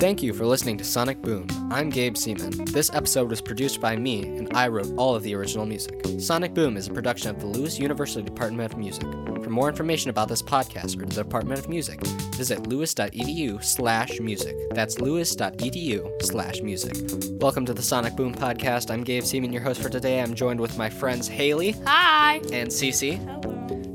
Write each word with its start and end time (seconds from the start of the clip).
Thank 0.00 0.22
you 0.22 0.32
for 0.32 0.46
listening 0.46 0.78
to 0.78 0.84
Sonic 0.84 1.20
Boom. 1.20 1.46
I'm 1.70 1.90
Gabe 1.90 2.14
Seemann. 2.14 2.72
This 2.72 2.90
episode 2.94 3.28
was 3.28 3.42
produced 3.42 3.82
by 3.82 3.96
me, 3.96 4.22
and 4.22 4.48
I 4.56 4.66
wrote 4.68 4.90
all 4.96 5.14
of 5.14 5.22
the 5.22 5.34
original 5.34 5.66
music. 5.66 6.00
Sonic 6.18 6.54
Boom 6.54 6.78
is 6.78 6.88
a 6.88 6.90
production 6.90 7.28
of 7.28 7.38
the 7.38 7.46
Lewis 7.46 7.78
University 7.78 8.22
Department 8.22 8.72
of 8.72 8.78
Music. 8.78 9.02
For 9.02 9.50
more 9.50 9.68
information 9.68 10.08
about 10.08 10.28
this 10.30 10.40
podcast 10.40 10.96
or 10.96 11.04
the 11.04 11.22
Department 11.22 11.60
of 11.60 11.68
Music, 11.68 12.00
visit 12.34 12.66
lewis.edu 12.66 13.62
slash 13.62 14.18
music. 14.20 14.56
That's 14.70 14.98
lewis.edu 15.00 16.22
slash 16.22 16.62
music. 16.62 16.96
Welcome 17.38 17.66
to 17.66 17.74
the 17.74 17.82
Sonic 17.82 18.16
Boom 18.16 18.34
podcast. 18.34 18.90
I'm 18.90 19.04
Gabe 19.04 19.24
Seemann, 19.24 19.52
your 19.52 19.60
host 19.60 19.82
for 19.82 19.90
today. 19.90 20.22
I'm 20.22 20.32
joined 20.34 20.60
with 20.60 20.78
my 20.78 20.88
friends 20.88 21.28
Haley 21.28 21.72
Hi. 21.84 22.36
and 22.54 22.70
Cece. 22.70 23.49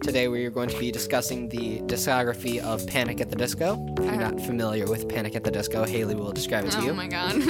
Today 0.06 0.28
we 0.28 0.46
are 0.46 0.52
going 0.52 0.70
to 0.70 0.78
be 0.78 0.92
discussing 0.92 1.50
the 1.50 1.80
discography 1.80 2.60
of 2.60 2.86
Panic 2.86 3.20
at 3.22 3.32
the 3.32 3.36
Disco. 3.36 3.84
If 3.98 4.06
you're 4.06 4.18
not 4.18 4.40
familiar 4.40 4.86
with 4.86 5.10
Panic 5.10 5.36
at 5.36 5.44
the 5.44 5.50
Disco, 5.50 5.84
Haley 5.84 6.14
will 6.14 6.32
describe 6.32 6.64
it 6.66 6.72
to 6.74 6.82
you. 6.84 6.92
Oh 6.92 6.94
my 6.94 7.08
god. 7.08 7.32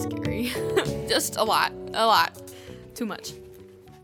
Scary. 0.00 0.52
Just 1.08 1.34
a 1.34 1.42
lot. 1.42 1.72
A 1.92 2.06
lot. 2.06 2.40
Too 2.94 3.04
much. 3.04 3.32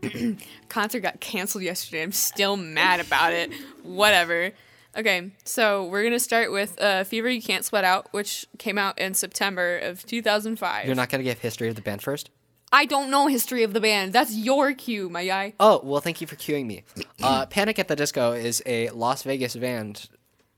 Concert 0.67 0.99
got 0.99 1.21
canceled 1.21 1.63
yesterday. 1.63 2.03
I'm 2.03 2.11
still 2.11 2.57
mad 2.57 2.99
about 2.99 3.31
it. 3.31 3.53
Whatever. 3.83 4.51
Okay, 4.97 5.31
so 5.45 5.85
we're 5.85 6.03
gonna 6.03 6.19
start 6.19 6.51
with 6.51 6.79
uh, 6.81 7.05
"Fever 7.05 7.29
You 7.29 7.41
Can't 7.41 7.63
Sweat 7.63 7.85
Out," 7.85 8.09
which 8.11 8.45
came 8.59 8.77
out 8.77 8.99
in 8.99 9.13
September 9.13 9.77
of 9.77 10.05
2005. 10.05 10.85
You're 10.85 10.95
not 10.95 11.09
going 11.09 11.19
to 11.19 11.23
give 11.23 11.39
history 11.39 11.69
of 11.69 11.75
the 11.75 11.81
band 11.81 12.01
first? 12.01 12.29
I 12.73 12.85
don't 12.85 13.11
know 13.11 13.27
history 13.27 13.61
of 13.61 13.73
the 13.73 13.79
band. 13.79 14.13
That's 14.13 14.35
your 14.35 14.73
cue, 14.73 15.07
my 15.07 15.27
guy. 15.27 15.53
Oh, 15.59 15.79
well, 15.83 16.01
thank 16.01 16.21
you 16.21 16.27
for 16.27 16.35
cueing 16.35 16.65
me. 16.65 16.83
Uh, 17.21 17.45
Panic 17.45 17.77
at 17.77 17.87
the 17.87 17.95
Disco 17.95 18.31
is 18.31 18.63
a 18.65 18.89
Las 18.89 19.21
Vegas 19.21 19.55
band 19.55 20.09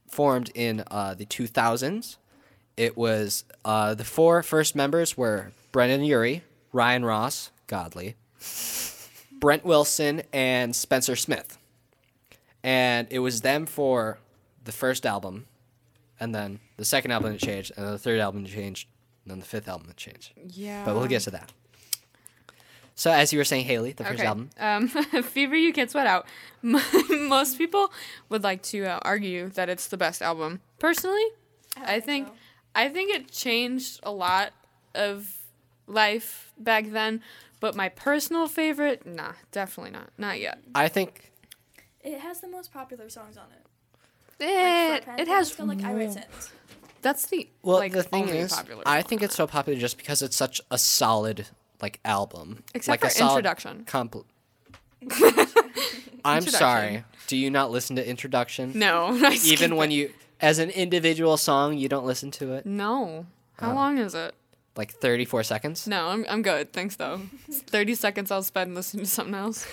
formed 0.07 0.49
in 0.55 0.85
uh, 0.89 1.13
the 1.13 1.25
2000s. 1.25 2.15
It 2.77 2.95
was 2.95 3.43
uh, 3.65 3.95
the 3.95 4.05
four 4.05 4.41
first 4.43 4.77
members 4.77 5.17
were 5.17 5.51
Brendon 5.73 6.05
Urie, 6.05 6.43
Ryan 6.71 7.03
Ross, 7.03 7.51
Godly, 7.67 8.15
Brent 9.41 9.65
Wilson, 9.65 10.23
and 10.31 10.73
Spencer 10.73 11.17
Smith. 11.17 11.57
And 12.63 13.07
it 13.11 13.19
was 13.19 13.41
them 13.41 13.65
for 13.65 14.19
the 14.63 14.71
first 14.71 15.05
album, 15.05 15.47
and 16.17 16.33
then 16.33 16.59
the 16.77 16.85
second 16.85 17.11
album 17.11 17.33
it 17.33 17.39
changed, 17.39 17.73
and 17.75 17.85
then 17.85 17.91
the 17.91 17.99
third 17.99 18.21
album 18.21 18.45
it 18.45 18.51
changed, 18.51 18.87
and 19.25 19.31
then 19.31 19.39
the 19.39 19.45
fifth 19.45 19.67
album 19.67 19.89
it 19.89 19.97
changed. 19.97 20.31
Yeah. 20.47 20.83
But 20.85 20.95
we'll 20.95 21.07
get 21.07 21.21
to 21.23 21.31
that. 21.31 21.51
So, 22.95 23.11
as 23.11 23.33
you 23.33 23.39
were 23.39 23.43
saying, 23.45 23.65
Haley, 23.65 23.91
the 23.91 24.05
first 24.05 24.19
Okay. 24.19 24.27
album. 24.27 24.49
Um, 24.57 24.87
Fever 25.23 25.55
You 25.55 25.73
Can't 25.73 25.91
Sweat 25.91 26.07
Out. 26.07 26.25
Most 26.61 27.57
people 27.57 27.91
would 28.29 28.43
like 28.43 28.61
to 28.63 28.85
uh, 28.85 28.99
argue 29.03 29.49
that 29.49 29.67
it's 29.69 29.87
the 29.87 29.97
best 29.97 30.21
album. 30.21 30.61
Personally, 30.79 31.25
I 31.77 31.99
think 31.99 32.29
I 32.73 32.87
think 32.89 33.13
it 33.13 33.29
changed 33.31 33.99
a 34.03 34.11
lot 34.11 34.53
of 34.93 35.35
life 35.87 36.53
back 36.57 36.91
then. 36.91 37.21
But 37.59 37.75
my 37.75 37.89
personal 37.89 38.47
favorite, 38.47 39.05
nah, 39.05 39.33
definitely 39.51 39.91
not. 39.91 40.09
Not 40.17 40.39
yet. 40.39 40.59
I 40.73 40.87
think 40.87 41.31
It 42.01 42.19
has 42.19 42.39
the 42.41 42.47
most 42.47 42.71
popular 42.73 43.09
songs 43.09 43.37
on 43.37 43.45
it. 43.51 43.65
It, 44.43 45.05
Like, 45.07 45.19
it 45.19 45.27
has 45.27 45.49
the 45.49 45.63
Disco, 45.63 45.65
like 45.65 45.83
I 45.83 45.87
more- 45.89 45.97
Write 45.99 46.13
Sins. 46.13 46.51
That's 47.01 47.25
the 47.27 47.47
Well, 47.61 47.77
like 47.77 47.91
the 47.93 48.03
thing 48.03 48.23
only 48.23 48.37
is, 48.39 48.53
popular 48.53 48.83
I 48.85 49.01
think 49.01 49.21
it's 49.21 49.35
so 49.35 49.47
popular 49.47 49.79
just 49.79 49.97
because 49.97 50.21
it's 50.21 50.35
such 50.35 50.59
a 50.71 50.77
solid 50.77 51.47
like 51.81 51.99
album. 52.05 52.63
Except 52.73 53.01
like 53.03 53.11
for 53.11 53.23
Introduction. 53.23 53.83
compl- 53.85 54.25
I'm 56.23 56.37
Introduction. 56.37 56.51
sorry. 56.51 57.03
Do 57.27 57.37
you 57.37 57.49
not 57.49 57.71
listen 57.71 57.95
to 57.97 58.07
Introduction? 58.07 58.71
no. 58.75 59.15
Even 59.45 59.75
when 59.75 59.91
it. 59.91 59.95
you, 59.95 60.13
as 60.41 60.59
an 60.59 60.69
individual 60.71 61.37
song, 61.37 61.77
you 61.77 61.87
don't 61.89 62.05
listen 62.05 62.31
to 62.31 62.53
it. 62.53 62.65
no. 62.65 63.25
How 63.57 63.71
Oh. 63.71 63.75
long 63.75 63.97
is 63.99 64.13
it? 64.13 64.35
Like 64.75 64.91
34 64.91 65.43
seconds. 65.43 65.87
No, 65.87 66.07
I'm 66.09 66.25
I'm 66.27 66.41
good. 66.41 66.73
Thanks 66.73 66.97
though. 66.97 67.21
Thirty 67.49 67.95
seconds 67.95 68.29
I'll 68.31 68.43
spend 68.43 68.75
listening 68.75 69.05
to 69.05 69.09
something 69.09 69.33
else. 69.35 69.65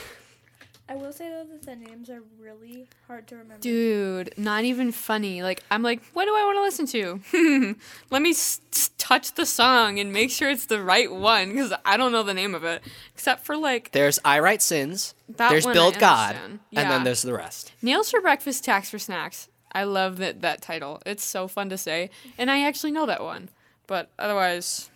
I 0.88 0.94
will 0.97 1.12
say 1.12 1.28
though 1.31 1.44
that 1.50 1.62
the 1.62 1.76
names 1.76 2.10
are 2.10 2.22
really 2.38 2.87
hard 3.06 3.26
to 3.28 3.37
remember. 3.37 3.60
Dude, 3.62 4.34
not 4.37 4.65
even 4.65 4.93
funny. 4.93 5.43
Like 5.43 5.62
I'm 5.70 5.82
like, 5.82 6.03
what 6.12 6.26
do 6.26 6.32
I 6.34 6.44
want 6.44 6.59
to 6.59 6.62
listen 6.62 6.87
to? 7.32 7.76
Let 8.10 8.20
me 8.20 8.31
s- 8.31 8.60
s- 8.75 8.91
touch 8.98 9.32
the 9.34 9.47
song 9.47 9.98
and 9.98 10.12
make 10.12 10.31
sure 10.31 10.50
it's 10.50 10.66
the 10.66 10.82
right 10.82 11.10
one 11.10 11.50
because 11.50 11.72
I 11.87 11.97
don't 11.97 12.12
know 12.12 12.22
the 12.22 12.34
name 12.34 12.54
of 12.54 12.65
it 12.65 12.82
except 13.15 13.47
for 13.47 13.56
like 13.56 13.93
There's 13.93 14.19
I 14.25 14.41
Write 14.41 14.60
Sins. 14.60 15.15
That 15.37 15.48
there's 15.50 15.65
one 15.65 15.70
I 15.72 15.75
Build 15.75 15.98
God, 15.98 16.34
understand. 16.34 16.60
and 16.75 16.91
then 16.91 17.04
there's 17.04 17.22
the 17.22 17.32
rest. 17.32 17.72
Nails 17.81 18.10
for 18.10 18.20
Breakfast, 18.20 18.64
Tacks 18.64 18.91
for 18.91 18.99
Snacks. 18.99 19.49
I 19.72 19.84
love 19.84 20.19
that 20.19 20.43
that 20.43 20.60
title. 20.60 21.00
It's 21.06 21.25
so 21.25 21.49
fun 21.49 21.70
to 21.70 21.78
say, 21.78 22.10
and 22.37 22.50
I 22.50 22.66
actually 22.66 22.93
know 22.93 23.06
that 23.06 23.22
one. 23.22 23.49
But 23.87 24.10
otherwise, 24.19 24.91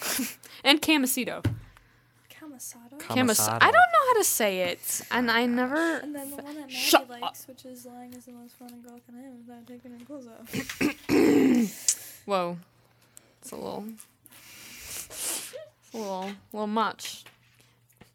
and 0.64 0.80
Camasito. 0.80 1.44
Kamasato. 3.02 3.14
Camas- 3.14 3.48
I 3.48 3.58
don't 3.58 3.72
know 3.72 4.06
how 4.08 4.14
to 4.14 4.24
say 4.24 4.60
it, 4.62 5.00
and 5.10 5.30
I 5.30 5.46
never. 5.46 5.96
And 5.98 6.14
then 6.14 6.30
the 6.30 6.36
one 6.36 6.54
that 6.54 6.60
Maddie 6.62 6.74
Shut 6.74 7.08
likes, 7.08 7.46
which 7.48 7.64
is 7.64 7.84
lying 7.86 8.12
is 8.14 8.24
the 8.26 8.32
most 8.32 8.54
fun 8.56 8.70
and 8.72 8.82
girl 8.84 9.00
can 9.06 9.14
have 9.22 9.34
without 9.46 9.66
taking 9.66 9.90
her 9.92 10.04
clothes 10.04 10.28
off. 10.28 12.22
Whoa, 12.26 12.58
it's 13.40 13.50
a 13.50 13.56
little, 13.56 13.84
it's 15.06 15.52
a 15.92 15.96
little, 15.98 16.30
little 16.52 16.66
much. 16.66 17.24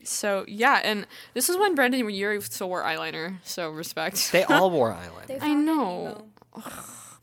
So 0.04 0.46
yeah, 0.48 0.80
and 0.84 1.06
this 1.34 1.50
is 1.50 1.58
when 1.58 1.76
Brendon 1.76 2.10
Urie 2.10 2.42
still 2.42 2.70
wore 2.70 2.84
eyeliner. 2.84 3.38
So 3.44 3.70
respect. 3.70 4.32
They 4.32 4.44
all 4.50 4.72
wore 4.72 4.94
eyeliner. 4.94 5.36
I 5.36 5.40
found 5.40 5.62
it 5.62 5.66
know. 5.66 6.26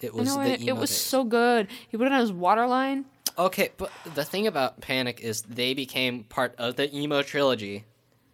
It 0.01 0.11
I 0.13 0.17
was 0.17 0.29
know 0.37 0.43
the 0.45 0.51
it, 0.53 0.69
it 0.69 0.77
was 0.77 0.91
days. 0.91 0.99
so 0.99 1.25
good. 1.25 1.69
He 1.89 1.97
put 1.97 2.07
it 2.07 2.13
on 2.13 2.21
his 2.21 2.33
waterline. 2.33 3.07
Okay, 3.37 3.71
but 3.77 3.91
the 4.15 4.25
thing 4.25 4.47
about 4.47 4.81
Panic 4.81 5.21
is 5.21 5.43
they 5.43 5.75
became 5.75 6.25
part 6.25 6.55
of 6.57 6.77
the 6.77 6.95
emo 6.97 7.23
trilogy 7.23 7.85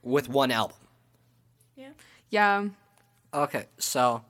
with 0.03 0.29
one 0.29 0.51
album. 0.51 0.77
Yeah. 1.75 1.91
Yeah, 2.29 2.69
Okay, 3.33 3.67
so 3.79 4.23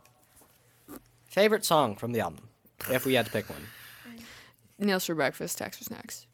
favorite 1.27 1.65
song 1.65 1.97
from 1.97 2.13
the 2.13 2.21
album, 2.21 2.49
if 2.91 3.07
we 3.07 3.15
had 3.15 3.27
to 3.27 3.33
pick 3.33 3.49
one. 3.49 3.67
Nails 4.79 5.05
for 5.07 5.15
Breakfast, 5.15 5.59
Tacks 5.59 5.79
for 5.79 5.85
Snacks. 5.85 6.27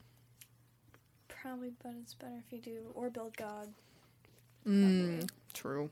Probably, 1.28 1.72
but 1.82 1.92
it's 2.00 2.14
better 2.14 2.42
if 2.44 2.52
you 2.52 2.60
do 2.60 2.90
or 2.94 3.10
build 3.10 3.36
God. 3.36 3.68
Mm, 4.66 5.28
true. 5.52 5.90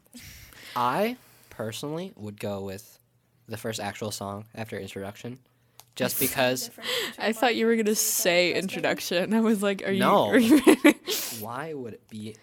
I 0.75 1.17
personally 1.51 2.13
would 2.17 2.39
go 2.41 2.61
with 2.63 2.99
the 3.49 3.57
first 3.57 3.79
actual 3.81 4.11
song 4.11 4.45
after 4.55 4.79
introduction, 4.79 5.39
just 5.95 6.19
because. 6.19 6.71
I 7.19 7.33
thought 7.33 7.55
you 7.57 7.67
were 7.67 7.77
gonna 7.77 7.95
say 7.95 8.55
introduction. 8.55 9.33
I 9.35 9.41
was 9.41 9.63
like, 9.63 9.87
are 9.87 9.93
you? 9.93 10.01
No. 10.01 10.27
Are 10.29 10.39
you 10.39 10.61
Why 11.41 11.75
would 11.75 11.95
it 11.95 12.09
be 12.09 12.37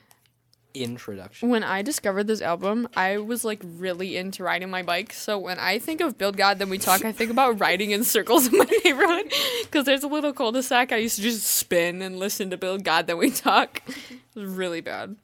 introduction? 0.74 1.50
when 1.50 1.64
I 1.64 1.82
discovered 1.82 2.28
this 2.28 2.42
album, 2.42 2.88
I 2.96 3.18
was 3.18 3.44
like 3.44 3.62
really 3.64 4.16
into 4.16 4.44
riding 4.44 4.70
my 4.70 4.84
bike. 4.84 5.12
So 5.12 5.38
when 5.38 5.60
I 5.60 5.80
think 5.80 6.00
of 6.00 6.18
Build 6.18 6.38
God, 6.38 6.60
then 6.60 6.70
we 6.70 6.78
talk. 6.78 7.04
I 7.04 7.12
think 7.12 7.30
about 7.30 7.60
riding 7.60 7.92
in 7.92 8.04
circles 8.06 8.48
in 8.48 8.58
my 8.58 8.68
neighborhood 8.86 9.34
because 9.64 9.86
there's 9.86 10.04
a 10.04 10.08
little 10.08 10.32
cul-de-sac. 10.32 10.92
I 10.94 10.98
used 10.98 11.18
to 11.18 11.22
just 11.22 11.46
spin 11.46 12.02
and 12.02 12.20
listen 12.20 12.50
to 12.52 12.58
Build 12.58 12.84
God, 12.86 13.08
then 13.08 13.18
we 13.18 13.32
talk. 13.32 13.82
It 13.88 14.40
was 14.40 14.46
really 14.46 14.80
bad. 14.82 15.18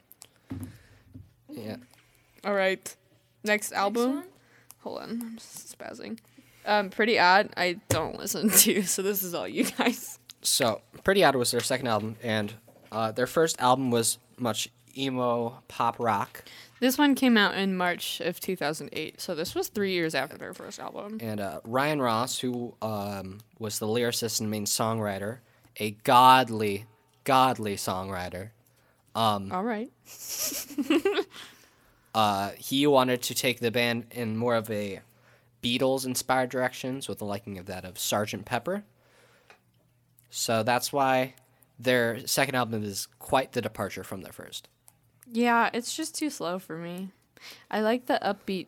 Yeah. 1.49 1.77
All 2.43 2.53
right, 2.53 2.93
next 3.43 3.71
album. 3.71 4.15
one? 4.15 4.23
Hold 4.79 5.01
on, 5.01 5.09
I'm 5.09 5.37
spazzing. 5.37 6.19
Um, 6.67 6.89
Pretty 6.89 7.17
Odd. 7.17 7.49
I 7.57 7.79
don't 7.89 8.19
listen 8.19 8.49
to, 8.49 8.83
so 8.83 9.01
this 9.01 9.23
is 9.23 9.33
all 9.33 9.47
you 9.47 9.63
guys. 9.63 10.19
So, 10.41 10.81
Pretty 11.03 11.23
Odd 11.23 11.35
was 11.35 11.51
their 11.51 11.61
second 11.61 11.87
album, 11.87 12.17
and 12.21 12.53
uh, 12.91 13.11
their 13.11 13.27
first 13.27 13.59
album 13.59 13.89
was 13.89 14.19
much 14.37 14.69
emo 14.97 15.59
pop 15.67 15.99
rock. 15.99 16.43
This 16.79 16.97
one 16.97 17.15
came 17.15 17.37
out 17.37 17.55
in 17.55 17.75
March 17.75 18.21
of 18.21 18.39
2008, 18.39 19.19
so 19.19 19.33
this 19.33 19.55
was 19.55 19.69
three 19.69 19.93
years 19.93 20.13
after 20.13 20.37
their 20.37 20.53
first 20.53 20.79
album. 20.79 21.17
And 21.21 21.39
uh, 21.39 21.61
Ryan 21.63 22.01
Ross, 22.01 22.37
who 22.37 22.75
um, 22.83 23.39
was 23.57 23.79
the 23.79 23.87
lyricist 23.87 24.41
and 24.41 24.51
main 24.51 24.65
songwriter, 24.65 25.39
a 25.79 25.91
godly, 26.03 26.85
godly 27.23 27.77
songwriter, 27.77 28.49
Um, 29.15 29.51
All 29.51 29.63
right. 29.63 29.89
uh, 32.15 32.51
he 32.57 32.85
wanted 32.85 33.23
to 33.23 33.33
take 33.33 33.59
the 33.59 33.71
band 33.71 34.05
in 34.11 34.37
more 34.37 34.55
of 34.55 34.69
a 34.69 34.99
Beatles 35.67 36.05
inspired 36.05 36.49
directions 36.49 37.07
with 37.07 37.19
the 37.19 37.25
liking 37.25 37.57
of 37.57 37.65
that 37.65 37.83
of 37.85 37.95
Sgt. 37.95 38.45
Pepper. 38.45 38.83
So 40.29 40.63
that's 40.63 40.93
why 40.93 41.33
their 41.79 42.25
second 42.27 42.55
album 42.55 42.83
is 42.83 43.07
quite 43.19 43.53
the 43.53 43.61
departure 43.61 44.03
from 44.03 44.21
their 44.21 44.33
first. 44.33 44.67
Yeah, 45.31 45.69
it's 45.73 45.95
just 45.95 46.15
too 46.15 46.29
slow 46.29 46.59
for 46.59 46.77
me. 46.77 47.09
I 47.69 47.81
like 47.81 48.05
the 48.07 48.19
upbeat, 48.23 48.67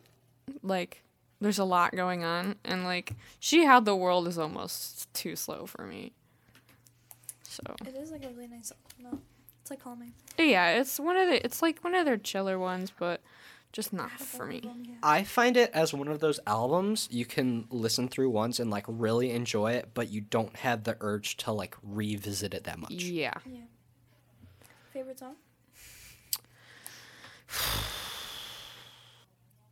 like, 0.62 1.02
there's 1.40 1.58
a 1.58 1.64
lot 1.64 1.96
going 1.96 2.22
on, 2.22 2.56
and 2.64 2.84
like, 2.84 3.14
She 3.38 3.64
Had 3.64 3.84
the 3.84 3.96
World 3.96 4.28
is 4.28 4.38
almost 4.38 5.12
too 5.14 5.36
slow 5.36 5.66
for 5.66 5.86
me. 5.86 6.12
So, 7.42 7.62
It 7.86 7.94
is 7.96 8.10
like 8.10 8.24
a 8.24 8.28
really 8.28 8.46
nice 8.48 8.68
song. 8.68 8.78
No, 9.12 9.18
it's 9.60 9.70
like 9.70 9.82
calming. 9.82 10.12
yeah, 10.38 10.72
it's 10.78 11.00
one 11.00 11.16
of 11.16 11.28
the, 11.28 11.44
it's 11.44 11.62
like 11.62 11.82
one 11.82 11.94
of 11.94 12.04
their 12.04 12.16
chiller 12.18 12.58
ones, 12.58 12.92
but 12.96 13.20
Just 13.72 13.92
not 13.92 14.10
for 14.10 14.46
me. 14.46 14.62
I 15.02 15.22
find 15.22 15.56
it 15.56 15.70
as 15.72 15.94
one 15.94 16.08
of 16.08 16.18
those 16.18 16.40
albums 16.46 17.08
you 17.10 17.24
can 17.24 17.66
listen 17.70 18.08
through 18.08 18.30
once 18.30 18.58
and 18.58 18.68
like 18.70 18.84
really 18.88 19.30
enjoy 19.30 19.72
it, 19.72 19.90
but 19.94 20.10
you 20.10 20.20
don't 20.20 20.56
have 20.56 20.82
the 20.82 20.96
urge 21.00 21.36
to 21.38 21.52
like 21.52 21.76
revisit 21.82 22.52
it 22.52 22.64
that 22.64 22.78
much. 22.80 22.90
Yeah. 22.90 23.34
Yeah. 23.46 23.60
Favorite 24.92 25.20
song? 25.20 25.36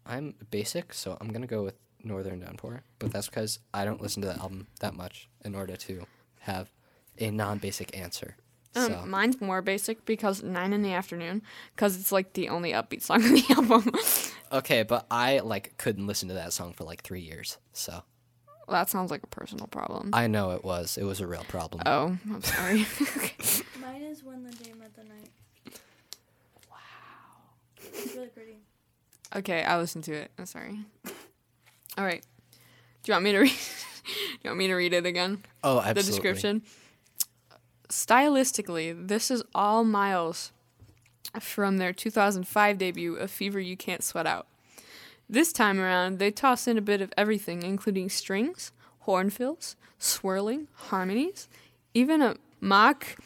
I'm 0.07 0.35
basic, 0.51 0.95
so 0.95 1.19
I'm 1.21 1.33
gonna 1.33 1.47
go 1.49 1.65
with 1.65 1.75
Northern 2.03 2.41
Downpour, 2.41 2.83
but 2.99 3.13
that's 3.13 3.29
because 3.29 3.59
I 3.75 3.85
don't 3.85 4.01
listen 4.01 4.23
to 4.23 4.29
the 4.29 4.39
album 4.39 4.69
that 4.81 4.95
much 4.95 5.29
in 5.45 5.55
order 5.55 5.77
to 5.77 6.07
have 6.41 6.71
a 7.19 7.31
non-basic 7.31 7.97
answer. 7.97 8.37
Um, 8.75 8.87
so 8.93 9.07
Mine's 9.07 9.41
more 9.41 9.63
basic 9.63 10.05
because 10.05 10.43
nine 10.43 10.73
in 10.73 10.83
the 10.83 10.93
afternoon, 10.93 11.43
because 11.75 11.99
it's 11.99 12.13
like 12.13 12.35
the 12.35 12.49
only 12.49 12.73
upbeat 12.73 13.03
song 13.03 13.23
on 13.25 13.33
the 13.35 13.45
album. 13.51 13.91
okay, 14.53 14.83
but 14.83 15.07
I 15.11 15.41
like 15.41 15.77
couldn't 15.79 16.07
listen 16.07 16.29
to 16.29 16.35
that 16.35 16.53
song 16.53 16.73
for 16.75 16.85
like 16.85 17.03
three 17.03 17.21
years. 17.21 17.59
So 17.73 18.03
that 18.69 18.91
sounds 18.91 19.11
like 19.11 19.23
a 19.23 19.29
personal 19.29 19.67
problem. 19.67 20.11
I 20.13 20.27
know 20.27 20.51
it 20.53 20.65
was. 20.65 20.99
It 20.99 21.05
was 21.05 21.21
a 21.21 21.27
real 21.27 21.45
problem. 21.49 21.83
oh, 21.87 22.17
I'm 22.31 22.43
sorry. 22.43 22.79
Mine 23.81 24.03
is 24.03 24.23
When 24.23 24.45
the 24.45 24.51
Day 24.53 24.73
Met 24.79 24.95
the 24.95 25.05
Night. 25.05 25.31
Wow. 26.71 26.77
It's 27.79 28.15
really 28.15 28.29
pretty. 28.29 28.59
okay, 29.37 29.63
I 29.63 29.79
listened 29.79 30.05
to 30.05 30.13
it. 30.13 30.31
I'm 30.39 30.47
sorry. 30.47 30.79
All 31.97 32.05
right. 32.05 32.23
Do 33.03 33.11
you 33.11 33.15
want 33.15 33.25
me 33.25 33.33
to 33.33 33.39
read? 33.39 33.53
Do 34.09 34.15
you 34.45 34.51
want 34.51 34.59
me 34.59 34.67
to 34.69 34.75
read 34.75 34.93
it 34.93 35.05
again? 35.07 35.43
oh, 35.65 35.79
absolutely. 35.79 36.03
the 36.03 36.07
description. 36.11 36.63
Stylistically, 37.89 39.09
this 39.09 39.31
is 39.31 39.43
all 39.55 39.85
Miles 39.85 40.53
from 41.41 41.79
their 41.79 41.93
2005 41.93 42.79
debut, 42.79 43.17
A 43.17 43.29
Fever 43.29 43.61
You 43.61 43.77
Can't 43.77 44.03
Sweat 44.03 44.27
Out. 44.27 44.47
This 45.29 45.53
time 45.53 45.79
around, 45.81 46.19
they 46.19 46.31
toss 46.31 46.67
in 46.67 46.79
a 46.79 46.83
bit 46.83 47.01
of 47.01 47.13
everything, 47.17 47.63
including 47.63 48.09
strings, 48.09 48.73
horn 49.01 49.31
fills, 49.31 49.77
swirling, 49.99 50.69
harmonies, 50.75 51.49
even 51.95 52.23
a 52.23 52.37
mock 52.61 53.17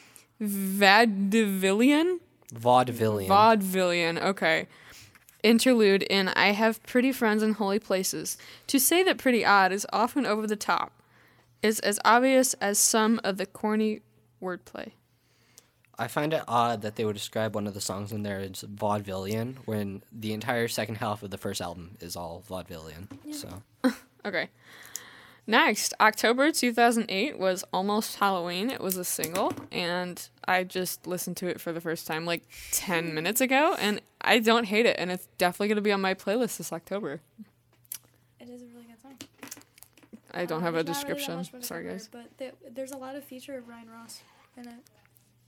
vaudevillian 0.40 2.18
Vaudevillian. 2.52 3.28
Vaudevillian, 3.28 4.20
okay. 4.22 4.66
Interlude 5.42 6.02
in 6.04 6.28
I 6.28 6.48
Have 6.48 6.82
Pretty 6.84 7.12
Friends 7.12 7.42
in 7.42 7.54
Holy 7.54 7.78
Places. 7.78 8.36
To 8.68 8.78
say 8.78 9.02
that 9.02 9.18
Pretty 9.18 9.44
Odd 9.44 9.72
is 9.72 9.86
often 9.92 10.26
over 10.26 10.46
the 10.46 10.56
top 10.56 10.92
is 11.62 11.80
as 11.80 11.98
obvious 12.04 12.54
as 12.54 12.78
some 12.78 13.20
of 13.24 13.36
the 13.38 13.46
corny 13.46 14.00
wordplay. 14.42 14.92
I 15.98 16.08
find 16.08 16.32
it 16.32 16.42
odd 16.48 16.82
that 16.82 16.96
they 16.96 17.04
would 17.04 17.14
describe 17.14 17.54
one 17.54 17.66
of 17.66 17.74
the 17.74 17.80
songs 17.80 18.12
in 18.12 18.22
there 18.22 18.40
as 18.40 18.62
vaudevillian 18.64 19.56
when 19.66 20.02
the 20.10 20.32
entire 20.32 20.66
second 20.66 20.96
half 20.96 21.22
of 21.22 21.30
the 21.30 21.38
first 21.38 21.60
album 21.60 21.96
is 22.00 22.16
all 22.16 22.42
vaudevillian. 22.48 23.08
So 23.32 23.62
Okay. 24.26 24.48
Next, 25.46 25.92
October 26.00 26.52
2008 26.52 27.36
was 27.38 27.64
Almost 27.72 28.16
Halloween. 28.16 28.70
It 28.70 28.80
was 28.80 28.96
a 28.96 29.04
single, 29.04 29.52
and 29.72 30.28
I 30.46 30.62
just 30.62 31.06
listened 31.08 31.36
to 31.38 31.48
it 31.48 31.60
for 31.60 31.72
the 31.72 31.80
first 31.80 32.06
time 32.06 32.24
like 32.24 32.42
10 32.70 33.12
minutes 33.12 33.40
ago, 33.40 33.74
and 33.80 34.00
I 34.20 34.38
don't 34.38 34.64
hate 34.64 34.86
it, 34.86 34.96
and 35.00 35.10
it's 35.10 35.26
definitely 35.38 35.66
going 35.68 35.76
to 35.76 35.82
be 35.82 35.90
on 35.90 36.00
my 36.00 36.14
playlist 36.14 36.58
this 36.58 36.72
October. 36.72 37.20
It 38.38 38.48
is 38.48 38.62
a 38.62 38.66
really 38.66 38.84
good 38.84 39.02
song. 39.02 39.16
I 40.32 40.44
don't 40.46 40.58
Um, 40.58 40.62
have 40.62 40.76
a 40.76 40.84
there's 40.84 40.98
not 40.98 41.08
really 41.08 41.14
description. 41.16 41.36
much 41.38 41.52
more 41.52 41.60
to 41.60 41.66
Sorry, 41.66 41.82
cover, 41.84 41.92
guys. 41.94 42.08
But 42.12 42.38
there, 42.38 42.52
there's 42.70 42.92
a 42.92 42.96
lot 42.96 43.16
of 43.16 43.24
feature 43.24 43.58
of 43.58 43.66
Ryan 43.66 43.90
Ross 43.90 44.20
in 44.56 44.68
it, 44.68 44.74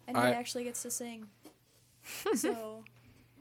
and 0.06 0.16
I- 0.16 0.28
he 0.28 0.34
actually 0.34 0.64
gets 0.64 0.82
to 0.82 0.90
sing. 0.90 1.28
so 2.34 2.84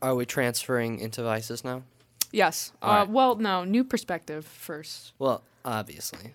are 0.02 0.16
we 0.16 0.26
transferring 0.26 1.00
into 1.00 1.24
Vices 1.24 1.64
now? 1.64 1.84
Yes. 2.32 2.72
Uh, 2.82 2.86
Alright. 2.86 3.10
Well, 3.10 3.36
no, 3.36 3.64
new 3.64 3.84
perspective 3.84 4.46
first. 4.46 5.14
Well, 5.20 5.44
obviously. 5.64 6.34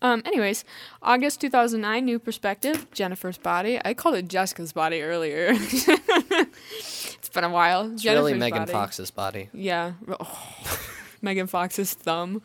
Um, 0.00 0.22
anyways, 0.24 0.64
August 1.02 1.40
2009, 1.40 2.04
New 2.04 2.18
Perspective, 2.20 2.86
Jennifer's 2.92 3.38
Body. 3.38 3.80
I 3.84 3.92
called 3.92 4.14
it 4.14 4.28
Jessica's 4.28 4.72
Body 4.72 5.02
earlier. 5.02 5.48
it's 5.50 7.28
been 7.34 7.42
a 7.42 7.50
while. 7.50 7.90
It's 7.92 8.02
Jennifer's 8.02 8.24
really 8.24 8.38
Megan 8.38 8.60
Body. 8.60 8.72
Fox's 8.72 9.10
body. 9.10 9.48
Yeah. 9.52 9.94
Oh, 10.08 10.56
Megan 11.22 11.48
Fox's 11.48 11.92
thumb. 11.92 12.40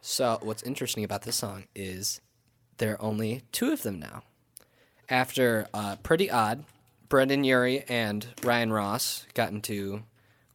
So, 0.00 0.38
what's 0.42 0.62
interesting 0.62 1.02
about 1.04 1.22
this 1.22 1.36
song 1.36 1.64
is 1.74 2.20
there 2.78 2.94
are 2.94 3.02
only 3.02 3.42
two 3.52 3.72
of 3.72 3.82
them 3.82 3.98
now. 3.98 4.22
After 5.08 5.68
uh, 5.72 5.96
Pretty 6.02 6.30
Odd, 6.30 6.64
Brendon 7.08 7.44
Urie 7.44 7.84
and 7.88 8.26
Ryan 8.42 8.72
Ross 8.72 9.26
got 9.34 9.50
into 9.50 10.02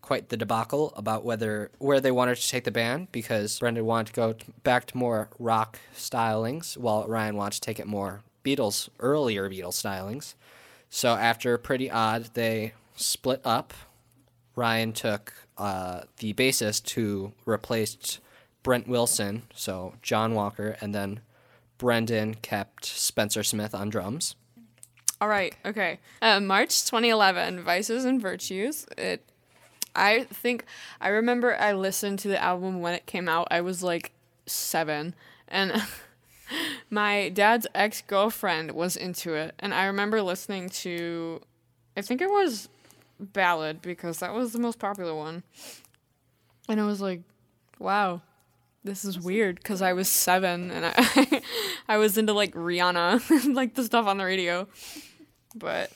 quite 0.01 0.29
the 0.29 0.38
debacle 0.38 0.94
about 0.97 1.23
whether 1.23 1.71
where 1.77 2.01
they 2.01 2.12
wanted 2.12 2.35
to 2.35 2.50
take 2.50 2.65
the 2.65 2.71
band 2.71 3.07
because 3.12 3.59
Brendon 3.59 3.85
wanted 3.85 4.07
to 4.07 4.13
go 4.13 4.35
back 4.63 4.85
to 4.88 4.97
more 4.97 5.29
rock 5.39 5.79
stylings 5.95 6.75
while 6.75 7.07
Ryan 7.07 7.38
wanted 7.38 7.56
to 7.56 7.62
take 7.62 7.79
it 7.79 7.88
more 7.88 8.21
Beatles 8.44 8.89
earlier 9.00 9.50
Beatles 9.50 9.81
stylings. 9.81 10.33
So 10.89 11.13
after 11.13 11.57
Pretty 11.57 11.89
Odd, 11.89 12.31
they 12.33 12.73
split 12.95 13.39
up. 13.45 13.73
Ryan 14.56 14.91
took 14.91 15.33
uh, 15.57 16.01
the 16.18 16.33
bassist 16.33 16.89
who 16.89 17.31
replaced 17.45 18.19
Brent 18.63 18.88
Wilson, 18.88 19.44
so 19.56 19.94
Jon 20.01 20.33
Walker, 20.33 20.75
and 20.81 20.94
then 20.94 21.21
Brendon 21.81 22.36
kept 22.36 22.86
Spencer 22.86 23.42
Smith 23.42 23.74
on 23.74 23.89
drums. 23.89 24.36
All 25.19 25.28
right. 25.28 25.56
Okay. 25.66 25.98
Uh, 26.22 26.39
March 26.39 26.86
2011, 26.86 27.63
Vices 27.63 28.06
and 28.06 28.22
Virtues. 28.22 28.86
It. 29.00 29.28
I 29.95 30.25
think 30.25 30.66
I 31.01 31.07
remember 31.07 31.60
I 31.60 31.74
listened 31.74 32.19
to 32.19 32.28
the 32.28 32.39
album 32.39 32.81
when 32.81 32.94
it 32.94 33.07
came 33.07 33.28
out. 33.28 33.48
I 33.50 33.62
was 33.62 33.81
like 33.81 34.12
seven, 34.45 35.16
and 35.48 35.74
my 36.92 37.30
dad's 37.30 37.66
ex 37.74 38.04
girlfriend 38.04 38.74
was 38.74 38.95
into 38.95 39.33
it, 39.33 39.56
and 39.57 39.74
I 39.74 39.86
remember 39.86 40.22
listening 40.22 40.69
to. 40.69 41.42
I 41.98 42.04
think 42.04 42.22
it 42.22 42.30
was 42.30 42.69
Ballad 43.19 43.81
because 43.81 44.19
that 44.19 44.36
was 44.36 44.54
the 44.54 44.60
most 44.60 44.78
popular 44.78 45.16
one, 45.16 45.42
and 46.69 46.80
I 46.80 46.86
was 46.86 47.01
like, 47.01 47.22
"Wow." 47.80 48.22
This 48.83 49.06
is 49.06 49.19
weird 49.19 49.57
because 49.57 49.81
I 49.81 49.94
was 49.94 50.07
seven 50.28 50.72
and 50.72 50.86
I, 50.95 51.42
I 51.88 51.98
was 51.98 52.18
into 52.18 52.33
like 52.33 52.54
Rihanna, 52.54 53.54
like 53.54 53.75
the 53.75 53.83
stuff 53.83 54.07
on 54.07 54.18
the 54.18 54.25
radio. 54.25 54.68
But 55.56 55.92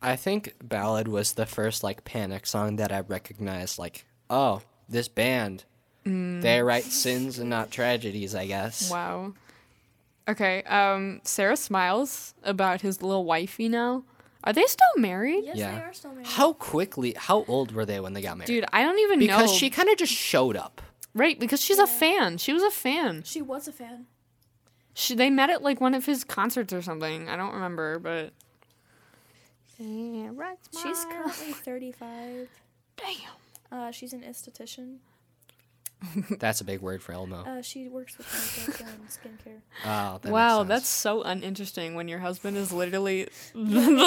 I 0.00 0.16
think 0.16 0.54
Ballad 0.62 1.08
was 1.08 1.34
the 1.34 1.46
first 1.46 1.82
like 1.82 2.04
Panic 2.04 2.46
song 2.46 2.76
that 2.76 2.92
I 2.92 3.00
recognized. 3.00 3.78
Like, 3.78 4.04
oh, 4.30 4.62
this 4.88 5.08
band, 5.08 5.64
they 6.04 6.62
write 6.62 6.84
sins 6.84 7.38
and 7.38 7.50
not 7.50 7.70
tragedies. 7.70 8.34
I 8.34 8.46
guess. 8.46 8.90
wow. 8.90 9.34
Okay, 10.28 10.62
um, 10.64 11.20
Sarah 11.24 11.56
smiles 11.56 12.34
about 12.44 12.82
his 12.82 13.02
little 13.02 13.24
wifey 13.24 13.68
now. 13.68 14.04
Are 14.44 14.52
they 14.52 14.64
still 14.66 14.86
married? 14.96 15.42
yes, 15.44 15.56
Yeah. 15.56 15.74
they 15.74 15.80
are 15.82 15.92
still 15.92 16.12
married. 16.12 16.26
How 16.26 16.52
quickly? 16.52 17.14
How 17.16 17.44
old 17.48 17.72
were 17.72 17.84
they 17.84 17.98
when 18.00 18.12
they 18.12 18.22
got 18.22 18.38
married? 18.38 18.46
Dude, 18.46 18.64
I 18.72 18.82
don't 18.82 18.98
even 19.00 19.18
because 19.18 19.30
know. 19.36 19.42
Because 19.44 19.56
she 19.56 19.70
kind 19.70 19.88
of 19.88 19.96
just 19.98 20.12
showed 20.12 20.56
up. 20.56 20.80
Right, 21.14 21.38
because 21.38 21.60
she's 21.60 21.78
a 21.78 21.86
fan. 21.86 22.38
She 22.38 22.52
was 22.52 22.62
a 22.62 22.70
fan. 22.70 23.22
She 23.24 23.42
was 23.42 23.68
a 23.68 23.72
fan. 23.72 24.06
She, 24.94 25.14
they 25.14 25.30
met 25.30 25.50
at 25.50 25.62
like 25.62 25.80
one 25.80 25.94
of 25.94 26.06
his 26.06 26.24
concerts 26.24 26.72
or 26.72 26.82
something. 26.82 27.28
I 27.28 27.36
don't 27.36 27.54
remember, 27.54 27.98
but. 27.98 28.32
yeah, 29.78 30.30
right. 30.32 30.58
She's 30.82 31.04
currently 31.04 31.52
35. 31.52 32.48
Damn. 32.96 33.16
Uh, 33.72 33.90
she's 33.92 34.12
an 34.12 34.22
esthetician. 34.22 34.96
That's 36.38 36.60
a 36.60 36.64
big 36.64 36.80
word 36.80 37.02
for 37.02 37.12
Elmo. 37.12 37.44
Uh, 37.44 37.62
she 37.62 37.88
works 37.88 38.16
with 38.16 38.26
makeup 38.68 38.86
and 38.88 39.08
skincare. 39.08 39.60
Oh, 39.84 40.14
that 40.14 40.24
makes 40.24 40.32
wow, 40.32 40.58
sense. 40.58 40.68
that's 40.68 40.88
so 40.88 41.22
uninteresting 41.22 41.94
when 41.94 42.08
your 42.08 42.18
husband 42.18 42.56
is 42.56 42.72
literally 42.72 43.28
the 43.54 43.60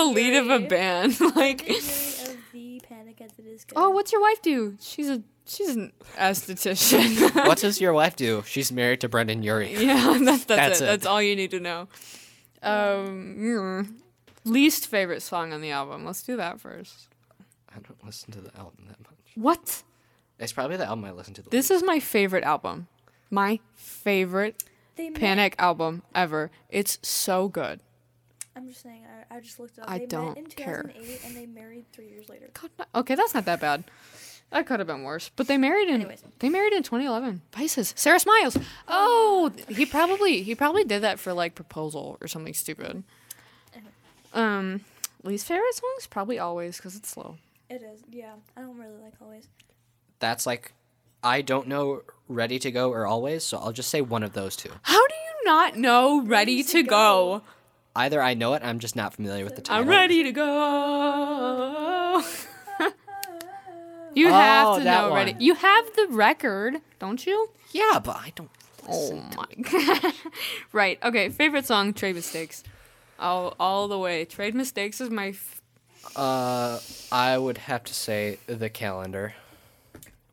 lead 0.14 0.36
of 0.36 0.50
a 0.50 0.60
band. 0.68 1.20
like, 1.36 1.62
Theory 1.62 1.78
of 1.78 2.38
the 2.52 2.82
Panic 2.88 3.22
at 3.22 3.36
the 3.36 3.44
Disco. 3.44 3.74
oh, 3.76 3.90
what's 3.92 4.12
your 4.12 4.22
wife 4.22 4.42
do? 4.42 4.76
She's 4.82 5.10
a 5.10 5.22
she's 5.46 5.70
an 5.70 5.92
esthetician. 6.16 7.36
what 7.48 7.60
does 7.60 7.80
your 7.80 7.94
wife 7.94 8.16
do? 8.16 8.44
She's 8.46 8.72
married 8.72 9.02
to 9.02 9.10
Brendon 9.10 9.44
Urie. 9.44 9.74
yeah, 9.74 10.18
that's 10.20 10.46
that's, 10.46 10.46
That's 10.46 10.82
it. 10.82 10.84
it. 10.84 10.88
That's 10.88 11.06
all 11.06 11.22
you 11.22 11.36
need 11.36 11.52
to 11.52 11.60
know. 11.60 11.88
Um, 12.62 13.36
mm, 13.38 13.94
least 14.46 14.88
favorite 14.88 15.22
song 15.22 15.54
on 15.54 15.62
the 15.62 15.72
album. 15.72 16.06
Let's 16.06 16.24
do 16.24 16.38
that 16.38 16.60
first. 16.60 17.10
I 17.70 17.80
don't 17.80 18.04
listen 18.06 18.32
to 18.34 18.42
the 18.42 18.56
album 18.58 18.86
that 18.88 19.00
much. 19.00 19.20
What? 19.36 19.84
It's 20.44 20.54
probably 20.54 20.78
the 20.78 20.86
album 20.86 21.06
I 21.06 21.12
listen 21.12 21.34
to 21.36 21.42
the 21.42 21.50
This 21.50 21.72
is 21.72 21.84
my 21.84 22.00
favorite 22.00 22.44
album. 22.44 22.88
My 23.32 23.60
favorite 23.76 24.64
They 24.96 25.10
met- 25.10 25.20
Panic 25.20 25.56
album 25.58 26.04
ever. 26.14 26.52
It's 26.70 27.00
so 27.02 27.48
good. 27.48 27.80
I'm 28.56 28.68
just 28.68 28.82
saying. 28.84 29.04
I, 29.32 29.38
I 29.38 29.40
just 29.40 29.60
looked 29.60 29.80
up. 29.80 29.86
I 29.90 30.00
they 30.00 30.06
don't 30.06 30.28
met 30.36 30.38
in 30.38 30.46
care. 30.46 30.84
2008 30.94 31.22
and 31.26 31.36
they 31.36 31.46
married 31.48 31.86
three 31.92 32.08
years 32.10 32.30
later. 32.30 32.50
God, 32.54 32.70
no- 32.78 32.86
Okay, 33.00 33.16
that's 33.16 33.34
not 33.34 33.46
that 33.46 33.60
bad. 33.60 33.84
That 34.52 34.68
could 34.68 34.80
have 34.80 34.86
been 34.88 35.02
worse. 35.04 35.32
But 35.36 35.48
they 35.48 35.58
married 35.58 35.88
in 35.88 35.96
Anyways. 35.96 36.24
they 36.40 36.50
married 36.50 36.74
in 36.74 36.84
2011. 36.84 37.42
Vices. 37.56 37.94
Sarah 37.98 38.20
Smiles. 38.20 38.56
Oh, 38.88 39.52
he 39.70 39.86
probably 39.88 40.44
he 40.44 40.54
probably 40.54 40.84
did 40.84 41.02
that 41.02 41.18
for 41.20 41.34
like 41.34 41.56
proposal 41.56 42.18
or 42.22 42.28
something 42.28 42.54
stupid. 42.54 43.04
Um, 44.34 44.82
least 45.24 45.46
favorite 45.48 45.74
songs 45.76 46.08
probably 46.08 46.38
always 46.40 46.78
because 46.78 46.96
it's 46.96 47.10
slow. 47.10 47.38
It 47.70 47.82
is. 47.82 48.04
Yeah, 48.12 48.34
I 48.58 48.62
don't 48.62 48.78
really 48.78 49.02
like 49.04 49.14
always. 49.22 49.48
That's 50.24 50.46
like, 50.46 50.72
I 51.22 51.42
don't 51.42 51.68
know 51.68 52.04
Ready 52.30 52.58
to 52.60 52.72
Go 52.72 52.92
or 52.92 53.06
Always, 53.06 53.44
so 53.44 53.58
I'll 53.58 53.74
just 53.74 53.90
say 53.90 54.00
one 54.00 54.24
of 54.24 54.32
those 54.32 54.56
two. 54.56 54.70
How 54.84 55.06
do 55.06 55.14
you 55.14 55.46
not 55.46 55.76
know 55.76 56.22
Ready 56.22 56.30
Ready 56.30 56.64
to 56.64 56.72
to 56.72 56.84
Go? 56.84 56.90
Go. 56.90 57.42
Either 57.94 58.22
I 58.22 58.34
know 58.34 58.54
it, 58.54 58.64
I'm 58.64 58.80
just 58.80 58.96
not 58.96 59.14
familiar 59.14 59.44
with 59.44 59.58
the 59.58 59.62
title. 59.62 59.84
I'm 59.84 59.90
ready 59.90 60.24
to 60.24 60.32
go. 60.32 62.24
you 64.16 64.30
Oh, 64.30 64.32
have 64.32 64.78
to 64.78 64.84
that 64.86 65.02
know 65.10 65.14
Ready. 65.14 65.36
You 65.40 65.56
have 65.56 65.94
the 65.98 66.08
record, 66.10 66.76
don't 67.00 67.26
you? 67.28 67.50
Yeah, 67.72 68.00
but 68.02 68.16
I 68.16 68.32
don't. 68.34 68.50
Oh 68.88 69.22
my 69.36 69.46
god. 70.02 70.14
right. 70.72 71.00
Okay. 71.04 71.28
Favorite 71.30 71.66
song, 71.66 71.94
Trade 71.94 72.16
Mistakes. 72.16 72.64
All 73.20 73.56
all 73.60 73.90
the 73.90 74.00
way. 74.00 74.24
Trade 74.26 74.56
Mistakes 74.56 75.02
is 75.02 75.10
my 75.10 75.28
f- 75.30 75.62
Uh, 76.16 76.80
I 77.12 77.38
would 77.38 77.58
have 77.58 77.84
to 77.84 77.94
say 77.94 78.40
the 78.48 78.70
calendar. 78.70 79.34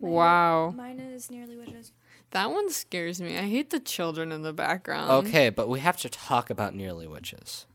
Wow. 0.01 0.71
Mine 0.77 0.99
is 0.99 1.31
nearly 1.31 1.57
witches. 1.57 1.93
That 2.33 2.51
one 2.51 2.71
scares 2.71 3.21
me. 3.21 3.37
I 3.37 3.43
hate 3.43 3.71
the 3.71 3.81
children 3.81 4.33
in 4.33 4.43
the 4.43 4.53
background. 4.53 5.11
Okay, 5.27 5.51
but 5.51 5.69
we 5.69 5.81
have 5.81 5.97
to 5.99 6.09
talk 6.09 6.49
about 6.49 6.75
Nearly 6.75 7.07
Witches. 7.07 7.67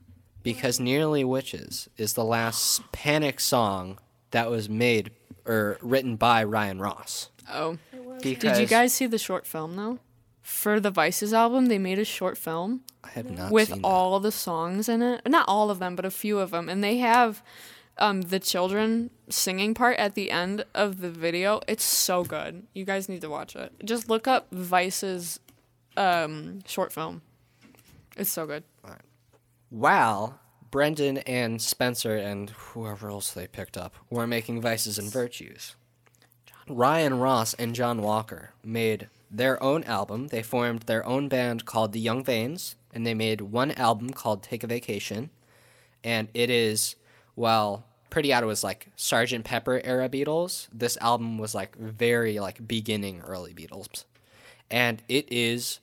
Because 0.42 0.80
Nearly 0.80 1.24
Witches 1.24 1.88
is 1.96 2.14
the 2.14 2.24
last 2.24 2.90
panic 2.92 3.38
song 3.38 3.98
that 4.30 4.50
was 4.50 4.68
made 4.68 5.10
or 5.44 5.78
written 5.82 6.16
by 6.16 6.42
Ryan 6.42 6.80
Ross. 6.80 7.30
Oh. 7.52 7.78
It 7.92 8.04
was. 8.04 8.22
Because 8.22 8.56
Did 8.56 8.62
you 8.62 8.66
guys 8.66 8.92
see 8.92 9.06
the 9.06 9.18
short 9.18 9.46
film 9.46 9.76
though? 9.76 9.98
For 10.40 10.78
the 10.78 10.90
Vices 10.90 11.34
album, 11.34 11.66
they 11.66 11.78
made 11.78 11.98
a 11.98 12.04
short 12.04 12.38
film 12.38 12.82
I 13.02 13.08
have 13.10 13.30
not 13.30 13.50
with 13.50 13.68
seen 13.68 13.82
that. 13.82 13.86
all 13.86 14.20
the 14.20 14.30
songs 14.30 14.88
in 14.88 15.02
it. 15.02 15.20
Not 15.26 15.44
all 15.48 15.70
of 15.70 15.80
them, 15.80 15.96
but 15.96 16.04
a 16.04 16.10
few 16.10 16.38
of 16.38 16.50
them. 16.52 16.68
And 16.68 16.82
they 16.84 16.98
have 16.98 17.42
um, 17.98 18.22
the 18.22 18.40
children 18.40 19.10
singing 19.28 19.74
part 19.74 19.98
at 19.98 20.14
the 20.14 20.30
end 20.30 20.64
of 20.74 21.00
the 21.00 21.10
video. 21.10 21.60
It's 21.66 21.84
so 21.84 22.24
good. 22.24 22.64
You 22.74 22.84
guys 22.84 23.08
need 23.08 23.20
to 23.22 23.30
watch 23.30 23.56
it. 23.56 23.72
Just 23.84 24.08
look 24.08 24.26
up 24.26 24.48
Vice's 24.50 25.40
um, 25.96 26.60
short 26.66 26.92
film. 26.92 27.22
It's 28.16 28.30
so 28.30 28.46
good. 28.46 28.64
While 29.68 30.40
Brendon 30.70 31.18
and 31.18 31.60
Spencer 31.60 32.16
and 32.16 32.50
whoever 32.50 33.10
else 33.10 33.30
they 33.32 33.46
picked 33.46 33.76
up 33.76 33.94
were 34.10 34.26
making 34.26 34.60
Vices 34.60 34.98
and 34.98 35.10
Virtues, 35.10 35.74
Ryan 36.68 37.18
Ross 37.18 37.54
and 37.54 37.74
Jon 37.74 38.02
Walker 38.02 38.52
made 38.64 39.08
their 39.30 39.62
own 39.62 39.84
album. 39.84 40.28
They 40.28 40.42
formed 40.42 40.82
their 40.82 41.04
own 41.06 41.28
band 41.28 41.64
called 41.64 41.92
the 41.92 42.00
Young 42.00 42.24
Veins, 42.24 42.76
and 42.92 43.06
they 43.06 43.14
made 43.14 43.40
one 43.40 43.72
album 43.72 44.10
called 44.10 44.42
Take 44.42 44.64
a 44.64 44.66
Vacation. 44.66 45.30
And 46.02 46.28
it 46.34 46.50
is, 46.50 46.96
well, 47.36 47.84
Pretty 48.10 48.32
Odd 48.32 48.44
was 48.44 48.64
like 48.64 48.88
Sergeant 48.96 49.44
Pepper 49.44 49.80
era 49.84 50.08
Beatles. 50.08 50.68
This 50.72 50.96
album 51.00 51.38
was 51.38 51.54
like 51.54 51.76
very 51.76 52.40
like 52.40 52.66
beginning 52.66 53.20
early 53.20 53.52
Beatles. 53.52 54.04
And 54.70 55.02
it 55.08 55.30
is 55.30 55.80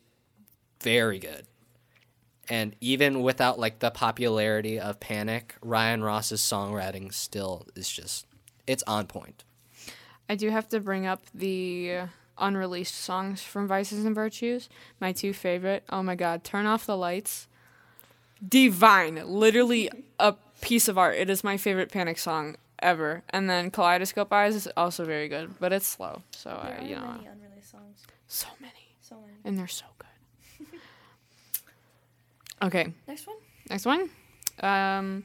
very 0.82 1.20
good. 1.20 1.46
And 2.50 2.76
even 2.82 3.22
without 3.22 3.60
like 3.60 3.80
the 3.80 3.92
popularity 3.92 4.80
of 4.80 5.00
Panic, 5.00 5.56
Ryan 5.62 6.04
Ross's 6.04 6.42
songwriting 6.42 7.14
still 7.14 7.68
is 7.76 7.90
just 7.90 8.26
it's 8.68 8.84
on 8.88 9.08
point. 9.08 9.44
I 10.28 10.36
do 10.36 10.50
have 10.50 10.68
to 10.70 10.80
bring 10.80 11.06
up 11.06 11.22
the 11.34 12.00
unreleased 12.38 12.96
songs 12.96 13.42
from 13.44 13.68
Vices 13.68 14.06
and 14.06 14.16
Virtues. 14.16 14.70
My 15.00 15.12
two 15.12 15.34
favorite. 15.34 15.84
Oh 15.90 16.02
my 16.02 16.16
god, 16.16 16.44
Turn 16.44 16.66
Off 16.66 16.86
the 16.86 16.98
Lights. 16.98 17.48
Divine. 18.46 19.22
Literally 19.26 19.90
a 20.20 20.36
piece 20.64 20.88
of 20.88 20.98
art. 20.98 21.16
It 21.16 21.30
is 21.30 21.44
my 21.44 21.58
favorite 21.58 21.92
Panic 21.92 22.18
song 22.18 22.56
ever. 22.80 23.24
And 23.30 23.50
then 23.50 23.72
Kaleidoscope 23.72 24.32
Eyes 24.34 24.56
is 24.56 24.68
also 24.76 25.06
very 25.06 25.28
good, 25.28 25.60
but 25.60 25.72
it's 25.74 25.88
slow. 25.88 26.22
So, 26.32 26.50
There 26.50 26.78
I, 26.80 26.84
are 26.84 26.88
you 26.88 26.96
know, 26.96 27.02
many 27.02 27.28
unreleased 27.28 27.72
songs. 27.72 28.04
so 28.28 28.48
many. 28.60 28.74
So 29.02 29.16
many. 29.20 29.34
And 29.44 29.58
they're 29.58 29.68
so 29.68 29.86
good. 30.00 30.68
okay, 32.64 32.94
Next 33.08 33.28
one. 33.28 33.36
next 33.70 33.86
one. 33.86 34.10
Um, 34.62 35.24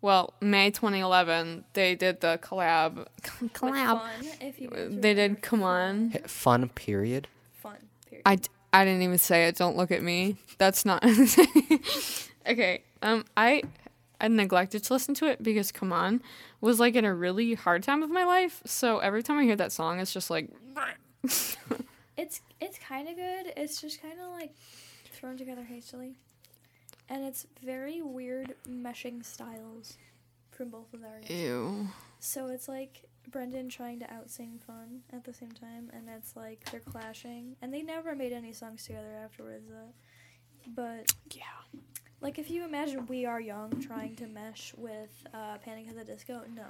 well, 0.00 0.34
May 0.40 0.70
2011, 0.70 1.64
they 1.72 1.94
did 1.94 2.20
the 2.20 2.38
collab. 2.42 3.06
Collab. 3.54 4.00
Fun, 4.00 4.26
if 4.40 4.60
you 4.60 4.70
They 4.90 5.14
did. 5.14 5.42
Come 5.42 5.62
On. 5.62 6.10
Fun 6.26 6.68
period. 6.70 7.28
Fun. 7.54 7.76
Period. 8.08 8.22
I, 8.26 8.36
d- 8.36 8.48
I 8.72 8.84
didn't 8.84 9.02
even 9.02 9.18
say 9.18 9.46
it. 9.48 9.56
Don't 9.56 9.76
look 9.76 9.90
at 9.90 10.02
me. 10.02 10.36
That's 10.58 10.84
not. 10.84 11.04
okay. 12.48 12.82
Um. 13.02 13.24
I 13.36 13.62
I 14.20 14.28
neglected 14.28 14.82
to 14.84 14.92
listen 14.92 15.14
to 15.16 15.26
it 15.26 15.42
because 15.42 15.72
Come 15.72 15.92
On 15.92 16.22
was 16.60 16.80
like 16.80 16.94
in 16.94 17.04
a 17.04 17.14
really 17.14 17.54
hard 17.54 17.82
time 17.82 18.02
of 18.02 18.10
my 18.10 18.24
life. 18.24 18.62
So 18.64 18.98
every 18.98 19.22
time 19.22 19.38
I 19.38 19.44
hear 19.44 19.56
that 19.56 19.72
song, 19.72 20.00
it's 20.00 20.12
just 20.12 20.30
like. 20.30 20.48
It's 22.16 22.40
it's 22.60 22.78
kind 22.78 23.08
of 23.08 23.16
good. 23.16 23.52
It's 23.56 23.80
just 23.80 24.00
kind 24.00 24.18
of 24.18 24.30
like 24.30 24.54
thrown 25.12 25.36
together 25.36 25.62
hastily, 25.62 26.16
and 27.10 27.24
it's 27.24 27.46
very 27.62 28.00
weird 28.00 28.54
meshing 28.66 29.22
styles 29.24 29.98
from 30.50 30.70
both 30.70 30.94
of 30.94 31.02
the 31.02 31.08
artists. 31.08 31.30
Ew. 31.30 31.88
So 32.18 32.46
it's 32.46 32.68
like 32.68 33.04
Brendon 33.30 33.68
trying 33.68 34.00
to 34.00 34.06
outsing 34.06 34.62
Fun 34.62 35.02
at 35.12 35.24
the 35.24 35.34
same 35.34 35.50
time, 35.50 35.90
and 35.92 36.08
it's 36.08 36.34
like 36.34 36.64
they're 36.70 36.80
clashing, 36.80 37.56
and 37.60 37.72
they 37.72 37.82
never 37.82 38.14
made 38.14 38.32
any 38.32 38.54
songs 38.54 38.86
together 38.86 39.14
afterwards. 39.22 39.68
Uh, 39.70 39.92
but 40.74 41.12
Yeah. 41.30 41.42
Like 42.26 42.40
if 42.40 42.50
you 42.50 42.64
imagine 42.64 43.06
We 43.06 43.24
Are 43.24 43.40
Young 43.40 43.70
trying 43.80 44.16
to 44.16 44.26
mesh 44.26 44.74
with 44.76 45.10
uh, 45.32 45.58
Panic 45.64 45.86
at 45.88 45.96
the 45.96 46.02
Disco, 46.02 46.42
no. 46.56 46.64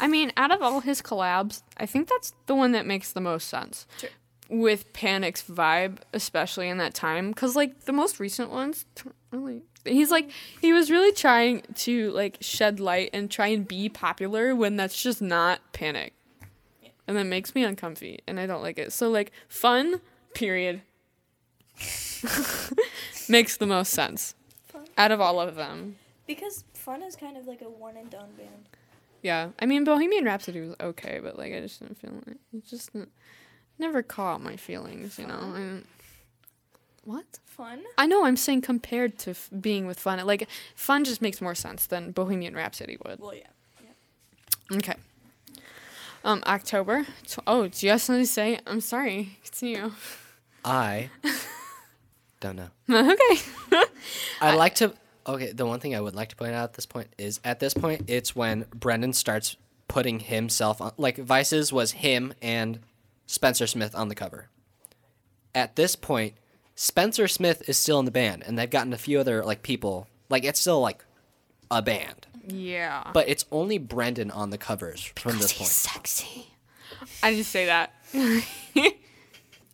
I 0.00 0.08
mean, 0.08 0.32
out 0.36 0.50
of 0.50 0.60
all 0.60 0.80
his 0.80 1.00
collabs, 1.00 1.62
I 1.76 1.86
think 1.86 2.08
that's 2.08 2.32
the 2.46 2.56
one 2.56 2.72
that 2.72 2.84
makes 2.84 3.12
the 3.12 3.20
most 3.20 3.46
sense. 3.46 3.86
Sure. 3.98 4.10
With 4.50 4.92
Panic's 4.92 5.44
vibe, 5.44 5.98
especially 6.12 6.68
in 6.68 6.78
that 6.78 6.94
time, 6.94 7.30
because 7.30 7.54
like 7.54 7.84
the 7.84 7.92
most 7.92 8.18
recent 8.18 8.50
ones, 8.50 8.86
really. 9.30 9.62
He's 9.84 10.10
like 10.10 10.32
he 10.60 10.72
was 10.72 10.90
really 10.90 11.12
trying 11.12 11.62
to 11.76 12.10
like 12.10 12.38
shed 12.40 12.80
light 12.80 13.10
and 13.12 13.30
try 13.30 13.46
and 13.46 13.68
be 13.68 13.88
popular 13.88 14.52
when 14.52 14.74
that's 14.74 15.00
just 15.00 15.22
not 15.22 15.60
Panic, 15.72 16.12
and 17.06 17.16
that 17.16 17.24
makes 17.24 17.54
me 17.54 17.62
uncomfy 17.62 18.18
and 18.26 18.40
I 18.40 18.46
don't 18.46 18.62
like 18.62 18.78
it. 18.78 18.92
So 18.92 19.08
like 19.10 19.30
fun, 19.46 20.00
period, 20.34 20.82
makes 23.28 23.58
the 23.58 23.66
most 23.66 23.92
sense. 23.92 24.34
Out 24.98 25.10
of 25.10 25.20
all 25.20 25.40
of 25.40 25.54
them. 25.54 25.96
Because 26.26 26.64
Fun 26.74 27.02
is 27.02 27.16
kind 27.16 27.36
of 27.38 27.46
like 27.46 27.62
a 27.62 27.68
one 27.70 27.96
and 27.96 28.10
done 28.10 28.28
band. 28.36 28.68
Yeah, 29.22 29.50
I 29.58 29.66
mean 29.66 29.84
Bohemian 29.84 30.24
Rhapsody 30.24 30.60
was 30.60 30.74
okay, 30.80 31.20
but 31.22 31.38
like 31.38 31.52
I 31.54 31.60
just 31.60 31.80
didn't 31.80 31.98
feel 31.98 32.22
it. 32.26 32.38
It 32.52 32.66
just 32.66 32.90
never 33.78 34.02
caught 34.02 34.42
my 34.42 34.56
feelings, 34.56 35.18
you 35.18 35.26
know. 35.26 35.54
And 35.54 35.84
what? 37.04 37.24
Fun? 37.46 37.82
I 37.96 38.06
know 38.06 38.24
I'm 38.24 38.36
saying 38.36 38.60
compared 38.60 39.18
to 39.20 39.30
f- 39.30 39.48
being 39.60 39.86
with 39.86 39.98
fun, 39.98 40.24
like 40.26 40.46
fun 40.74 41.04
just 41.04 41.22
makes 41.22 41.40
more 41.40 41.54
sense 41.54 41.86
than 41.86 42.12
Bohemian 42.12 42.54
Rhapsody 42.54 42.98
would. 43.06 43.18
Well, 43.20 43.34
yeah. 43.34 43.46
Okay. 44.76 44.94
Um, 46.24 46.42
October. 46.46 47.06
Tw- 47.26 47.38
oh, 47.46 47.68
do 47.68 47.86
you 47.86 47.92
have 47.92 48.02
something 48.02 48.22
to 48.24 48.30
say? 48.30 48.60
I'm 48.66 48.80
sorry. 48.80 49.38
Continue. 49.42 49.92
I 50.64 51.08
don't 52.40 52.56
know. 52.56 52.68
okay. 52.90 53.84
I 54.40 54.54
like 54.54 54.76
to. 54.76 54.92
Okay, 55.26 55.52
the 55.52 55.66
one 55.66 55.78
thing 55.80 55.94
I 55.94 56.00
would 56.00 56.14
like 56.14 56.30
to 56.30 56.36
point 56.36 56.52
out 56.54 56.64
at 56.64 56.74
this 56.74 56.86
point 56.86 57.08
is 57.18 57.40
at 57.44 57.60
this 57.60 57.74
point 57.74 58.04
it's 58.08 58.34
when 58.34 58.64
Brendon 58.74 59.12
starts 59.12 59.56
putting 59.86 60.20
himself 60.20 60.80
on. 60.80 60.92
Like 60.96 61.18
Vices 61.18 61.72
was 61.72 61.92
him 61.92 62.32
and 62.40 62.80
Spencer 63.26 63.66
Smith 63.66 63.94
on 63.94 64.08
the 64.08 64.14
cover. 64.14 64.48
At 65.54 65.76
this 65.76 65.96
point, 65.96 66.34
Spencer 66.74 67.28
Smith 67.28 67.68
is 67.68 67.76
still 67.76 67.98
in 67.98 68.04
the 68.04 68.10
band, 68.10 68.42
and 68.46 68.58
they've 68.58 68.70
gotten 68.70 68.92
a 68.92 68.98
few 68.98 69.18
other 69.20 69.44
like 69.44 69.62
people. 69.62 70.06
Like 70.30 70.44
it's 70.44 70.60
still 70.60 70.80
like 70.80 71.04
a 71.70 71.82
band, 71.82 72.26
Yeah. 72.46 73.10
but 73.12 73.28
it's 73.28 73.44
only 73.50 73.76
Brendon 73.78 74.30
on 74.30 74.50
the 74.50 74.58
covers 74.58 75.12
from 75.16 75.38
this 75.38 75.52
point. 75.52 75.68
sexy. 75.70 76.46
I 77.22 77.32
didn't 77.32 77.46
say 77.46 77.66
that. 77.66 77.92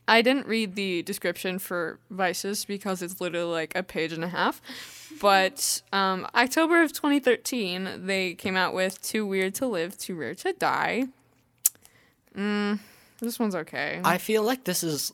I 0.07 0.21
didn't 0.23 0.47
read 0.47 0.75
the 0.75 1.03
description 1.03 1.59
for 1.59 1.99
Vices 2.11 2.65
because 2.65 3.01
it's 3.03 3.21
literally 3.21 3.51
like 3.53 3.73
a 3.75 3.83
page 3.83 4.13
and 4.13 4.23
a 4.25 4.29
half. 4.29 4.61
But 5.21 5.81
um, 5.93 6.27
October 6.35 6.83
of 6.83 6.93
2013, 6.93 8.07
they 8.07 8.35
came 8.35 8.57
out 8.57 8.75
with 8.75 9.01
Too 9.03 9.25
Weird 9.27 9.55
to 9.57 9.67
Live, 9.67 9.97
Too 9.97 10.15
Rare 10.15 10.35
to 10.37 10.53
Die. 10.53 11.05
Mm, 12.37 12.81
this 13.21 13.39
one's 13.39 13.55
okay. 13.55 14.01
I 14.05 14.19
feel 14.19 14.43
like 14.43 14.65
this 14.65 14.83
is 14.83 15.13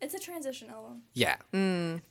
It's 0.00 0.14
a 0.14 0.18
transition 0.18 0.68
album. 0.70 1.02
Yeah. 1.14 1.36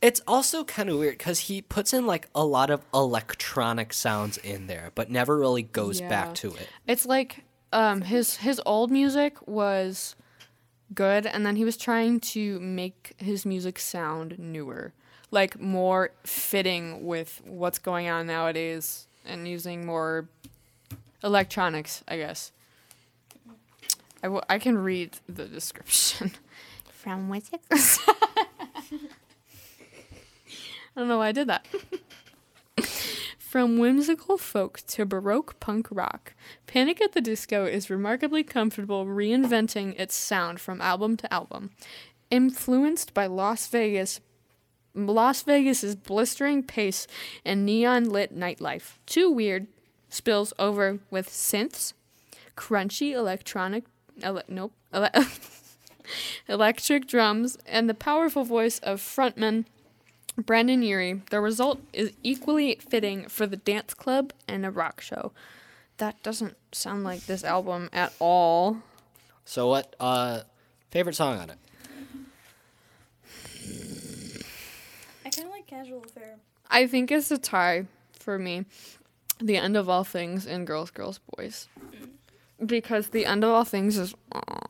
It's 0.02 0.20
also 0.26 0.64
kind 0.64 0.88
of 0.90 0.98
weird 0.98 1.18
because 1.18 1.40
he 1.40 1.62
puts 1.62 1.92
in 1.92 2.06
like 2.06 2.28
a 2.34 2.44
lot 2.44 2.70
of 2.70 2.82
electronic 2.94 3.92
sounds 3.92 4.36
in 4.38 4.66
there, 4.66 4.92
but 4.94 5.10
never 5.10 5.38
really 5.38 5.62
goes 5.62 6.00
Yeah. 6.00 6.08
back 6.08 6.34
to 6.36 6.48
it. 6.54 6.68
It's 6.86 7.06
like 7.06 7.44
um 7.72 8.02
his 8.02 8.36
his 8.36 8.60
old 8.66 8.90
music 8.90 9.36
was 9.46 10.14
good 10.94 11.26
and 11.26 11.46
then 11.46 11.56
he 11.56 11.64
was 11.64 11.76
trying 11.76 12.20
to 12.20 12.58
make 12.60 13.14
his 13.18 13.46
music 13.46 13.78
sound 13.78 14.38
newer. 14.38 14.92
Like 15.30 15.60
more 15.60 16.10
fitting 16.24 17.06
with 17.06 17.40
what's 17.44 17.78
going 17.78 18.08
on 18.08 18.26
nowadays 18.26 19.06
and 19.24 19.46
using 19.46 19.86
more 19.86 20.28
electronics, 21.22 22.02
I 22.08 22.16
guess. 22.16 22.50
I, 24.22 24.26
w- 24.26 24.42
I 24.48 24.58
can 24.58 24.76
read 24.78 25.18
the 25.28 25.44
description 25.46 26.32
from 26.84 27.28
Whimsical. 27.28 27.60
I 27.70 28.46
don't 30.96 31.08
know 31.08 31.18
why 31.18 31.28
I 31.28 31.32
did 31.32 31.48
that. 31.48 31.66
From 33.50 33.78
whimsical 33.78 34.38
folk 34.38 34.78
to 34.86 35.04
baroque 35.04 35.58
punk 35.58 35.88
rock, 35.90 36.34
Panic 36.68 37.00
at 37.00 37.14
the 37.14 37.20
Disco 37.20 37.64
is 37.64 37.90
remarkably 37.90 38.44
comfortable 38.44 39.06
reinventing 39.06 39.98
its 39.98 40.14
sound 40.14 40.60
from 40.60 40.80
album 40.80 41.16
to 41.16 41.34
album. 41.34 41.70
Influenced 42.30 43.12
by 43.12 43.26
Las 43.26 43.66
Vegas, 43.66 44.20
Las 44.94 45.42
Vegas's 45.42 45.96
blistering 45.96 46.62
pace 46.62 47.08
and 47.44 47.66
neon 47.66 48.08
lit 48.08 48.32
nightlife. 48.32 48.98
Too 49.04 49.28
weird 49.28 49.66
spills 50.08 50.52
over 50.56 51.00
with 51.10 51.28
synths, 51.28 51.92
crunchy 52.56 53.14
electronic 53.14 53.82
ele- 54.22 54.44
nope, 54.46 54.74
ele- 54.92 55.10
electric 56.48 57.08
drums 57.08 57.58
and 57.66 57.88
the 57.90 57.94
powerful 57.94 58.44
voice 58.44 58.78
of 58.78 59.00
frontman 59.00 59.64
Brendon 60.36 60.82
Urie. 60.82 61.22
The 61.30 61.40
result 61.40 61.80
is 61.92 62.12
equally 62.22 62.76
fitting 62.76 63.28
for 63.28 63.46
the 63.46 63.56
dance 63.56 63.94
club 63.94 64.32
and 64.48 64.64
a 64.64 64.70
rock 64.70 65.00
show. 65.00 65.32
That 65.98 66.22
doesn't 66.22 66.56
sound 66.72 67.04
like 67.04 67.26
this 67.26 67.44
album 67.44 67.90
at 67.92 68.12
all. 68.18 68.78
So 69.44 69.68
what? 69.68 69.94
Uh, 70.00 70.40
favorite 70.90 71.16
song 71.16 71.38
on 71.38 71.50
it? 71.50 71.58
I 75.24 75.30
kind 75.30 75.46
of 75.46 75.52
like 75.52 75.66
Casual 75.66 76.02
Affair. 76.04 76.36
I 76.70 76.86
think 76.86 77.10
it's 77.10 77.30
a 77.30 77.38
tie 77.38 77.86
for 78.12 78.38
me. 78.38 78.64
The 79.40 79.56
end 79.56 79.76
of 79.76 79.88
all 79.88 80.04
things 80.04 80.46
and 80.46 80.66
girls, 80.66 80.90
girls, 80.90 81.20
boys. 81.36 81.68
Because 82.64 83.08
the 83.08 83.26
end 83.26 83.42
of 83.42 83.50
all 83.50 83.64
things 83.64 83.96
is 83.96 84.14
aw, 84.32 84.60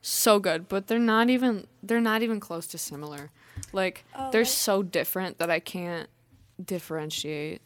so 0.00 0.38
good, 0.38 0.68
but 0.68 0.86
they're 0.86 0.98
not 0.98 1.28
even 1.28 1.66
they're 1.82 2.00
not 2.00 2.22
even 2.22 2.40
close 2.40 2.66
to 2.68 2.78
similar. 2.78 3.30
Like 3.72 4.04
Oh, 4.14 4.30
they're 4.30 4.42
right. 4.42 4.46
so 4.48 4.82
different 4.82 5.38
that 5.38 5.50
I 5.50 5.60
can't 5.60 6.08
differentiate. 6.64 7.60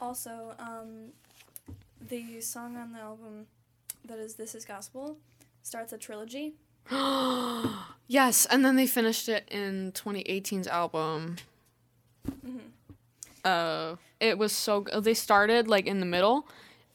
Also, 0.00 0.54
um, 0.58 1.12
the 2.08 2.40
song 2.40 2.76
on 2.76 2.92
the 2.92 3.00
album 3.00 3.46
that 4.04 4.18
is 4.18 4.34
"This 4.34 4.54
Is 4.54 4.64
Gospel" 4.64 5.16
starts 5.62 5.92
a 5.92 5.98
trilogy. 5.98 6.54
Yes, 8.08 8.46
and 8.46 8.64
then 8.64 8.76
they 8.76 8.86
finished 8.86 9.28
it 9.28 9.48
in 9.50 9.90
2018's 9.90 10.68
album. 10.68 11.34
Uh, 13.44 13.96
it 14.20 14.38
was 14.38 14.52
so 14.52 14.82
good. 14.82 15.02
They 15.02 15.14
started 15.14 15.66
like 15.68 15.86
in 15.86 15.98
the 16.00 16.06
middle, 16.06 16.46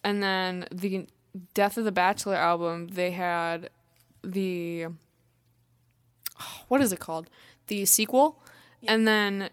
and 0.05 0.23
then 0.23 0.67
the 0.71 1.07
Death 1.53 1.77
of 1.77 1.83
the 1.85 1.91
Bachelor 1.91 2.35
album, 2.35 2.87
they 2.89 3.11
had 3.11 3.69
the 4.23 4.87
what 6.69 6.79
is 6.81 6.91
it 6.93 6.99
called? 6.99 7.29
The 7.71 7.85
sequel, 7.85 8.37
and 8.85 9.07
then 9.07 9.49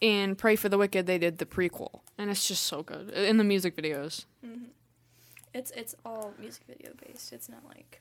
in 0.00 0.34
Pray 0.34 0.56
for 0.56 0.70
the 0.70 0.78
Wicked, 0.78 1.06
they 1.06 1.18
did 1.18 1.36
the 1.36 1.44
prequel, 1.44 2.00
and 2.16 2.30
it's 2.30 2.48
just 2.48 2.62
so 2.62 2.82
good 2.82 3.12
uh, 3.14 3.20
in 3.20 3.36
the 3.36 3.44
music 3.44 3.76
videos. 3.76 4.24
Mm-hmm. 4.42 4.70
It's 5.52 5.70
it's 5.72 5.94
all 6.02 6.32
music 6.38 6.62
video 6.66 6.92
based. 7.04 7.34
It's 7.34 7.50
not 7.50 7.62
like 7.68 8.00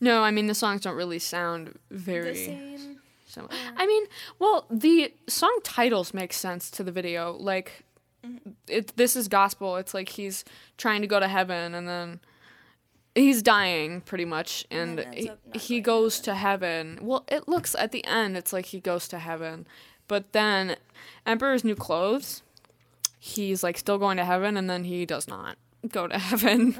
No, 0.00 0.24
I 0.24 0.32
mean 0.32 0.48
the 0.48 0.56
songs 0.56 0.80
don't 0.80 0.96
really 0.96 1.20
sound 1.20 1.78
very. 1.92 2.32
the 2.32 2.34
same. 2.34 3.00
So, 3.26 3.48
I 3.76 3.86
mean, 3.86 4.06
well, 4.40 4.66
the 4.68 5.14
song 5.28 5.56
titles 5.62 6.12
make 6.12 6.32
sense 6.32 6.68
to 6.72 6.82
the 6.82 6.90
video. 6.90 7.36
Like, 7.38 7.84
mm-hmm. 8.26 8.50
it, 8.66 8.96
this 8.96 9.14
is 9.14 9.28
gospel. 9.28 9.76
It's 9.76 9.94
like 9.94 10.08
he's 10.08 10.44
trying 10.78 11.00
to 11.02 11.06
go 11.06 11.20
to 11.20 11.28
heaven, 11.28 11.76
and 11.76 11.86
then 11.86 12.18
he's 13.14 13.42
dying 13.42 14.00
pretty 14.02 14.24
much, 14.24 14.66
and 14.70 15.04
he, 15.12 15.30
he 15.54 15.80
goes 15.80 16.20
to 16.20 16.34
heaven. 16.34 16.98
Well, 17.02 17.24
it 17.28 17.48
looks 17.48 17.74
at 17.74 17.92
the 17.92 18.04
end, 18.04 18.36
it's 18.36 18.52
like 18.52 18.66
he 18.66 18.80
goes 18.80 19.08
to 19.08 19.18
heaven, 19.18 19.66
but 20.08 20.32
then 20.32 20.76
Emperor's 21.26 21.64
New 21.64 21.74
Clothes, 21.76 22.42
he's 23.18 23.62
like 23.62 23.78
still 23.78 23.98
going 23.98 24.16
to 24.16 24.24
heaven, 24.24 24.56
and 24.56 24.68
then 24.68 24.84
he 24.84 25.06
does 25.06 25.28
not 25.28 25.56
go 25.88 26.06
to 26.06 26.18
heaven. 26.30 26.74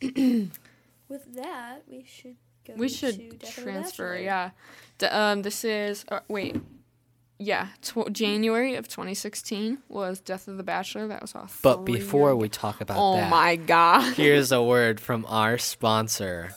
With 1.08 1.34
that, 1.34 1.82
we 1.88 2.04
should 2.06 2.36
go. 2.66 2.74
we 2.76 2.88
should 2.88 3.40
transfer, 3.42 4.16
yeah. 4.16 4.50
D- 4.98 5.06
um, 5.06 5.42
this 5.42 5.64
is 5.64 6.04
uh, 6.08 6.20
wait, 6.28 6.56
yeah, 7.42 7.68
tw- 7.82 8.10
January 8.12 8.74
of 8.76 8.88
2016 8.88 9.78
was 9.88 10.20
Death 10.20 10.48
of 10.48 10.56
the 10.56 10.62
Bachelor. 10.62 11.08
That 11.08 11.20
was 11.22 11.34
off. 11.34 11.58
But 11.62 11.84
before 11.84 12.36
we 12.36 12.48
talk 12.48 12.80
about 12.80 12.96
oh 12.98 13.16
that, 13.16 13.30
my 13.30 13.56
god, 13.56 14.14
here's 14.14 14.52
a 14.52 14.62
word 14.74 15.00
from 15.00 15.26
our 15.26 15.58
sponsor. 15.58 16.54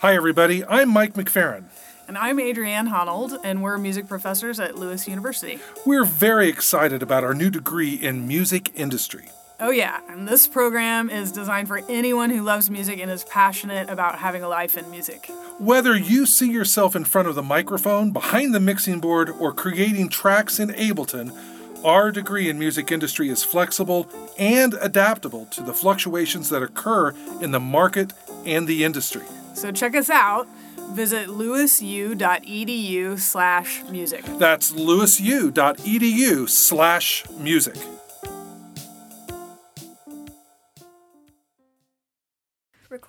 Hi, 0.00 0.14
everybody. 0.14 0.64
I'm 0.64 0.88
Mike 0.88 1.14
McFerrin. 1.14 1.64
And 2.08 2.16
I'm 2.18 2.40
Adrienne 2.40 2.88
Honnold, 2.88 3.38
and 3.44 3.62
we're 3.62 3.78
music 3.78 4.08
professors 4.08 4.58
at 4.58 4.76
Lewis 4.76 5.06
University. 5.06 5.60
We're 5.86 6.04
very 6.04 6.48
excited 6.48 7.02
about 7.02 7.22
our 7.22 7.34
new 7.34 7.50
degree 7.50 7.94
in 7.94 8.26
music 8.26 8.70
industry. 8.74 9.28
Oh, 9.62 9.70
yeah, 9.70 10.00
and 10.08 10.26
this 10.26 10.48
program 10.48 11.10
is 11.10 11.30
designed 11.30 11.68
for 11.68 11.82
anyone 11.86 12.30
who 12.30 12.42
loves 12.42 12.70
music 12.70 12.98
and 12.98 13.10
is 13.10 13.24
passionate 13.24 13.90
about 13.90 14.18
having 14.18 14.42
a 14.42 14.48
life 14.48 14.78
in 14.78 14.90
music. 14.90 15.30
Whether 15.58 15.94
you 15.94 16.24
see 16.24 16.50
yourself 16.50 16.96
in 16.96 17.04
front 17.04 17.28
of 17.28 17.34
the 17.34 17.42
microphone, 17.42 18.10
behind 18.10 18.54
the 18.54 18.60
mixing 18.60 19.00
board, 19.00 19.28
or 19.28 19.52
creating 19.52 20.08
tracks 20.08 20.58
in 20.58 20.70
Ableton, 20.70 21.36
our 21.84 22.10
degree 22.10 22.48
in 22.48 22.58
music 22.58 22.90
industry 22.90 23.28
is 23.28 23.44
flexible 23.44 24.08
and 24.38 24.74
adaptable 24.80 25.44
to 25.46 25.62
the 25.62 25.74
fluctuations 25.74 26.48
that 26.48 26.62
occur 26.62 27.14
in 27.42 27.50
the 27.50 27.60
market 27.60 28.14
and 28.46 28.66
the 28.66 28.82
industry. 28.82 29.24
So 29.52 29.72
check 29.72 29.94
us 29.94 30.08
out. 30.08 30.48
Visit 30.92 31.28
lewisu.edu 31.28 33.18
slash 33.18 33.82
music. 33.90 34.24
That's 34.38 34.72
lewisu.edu 34.72 36.48
slash 36.48 37.24
music. 37.38 37.76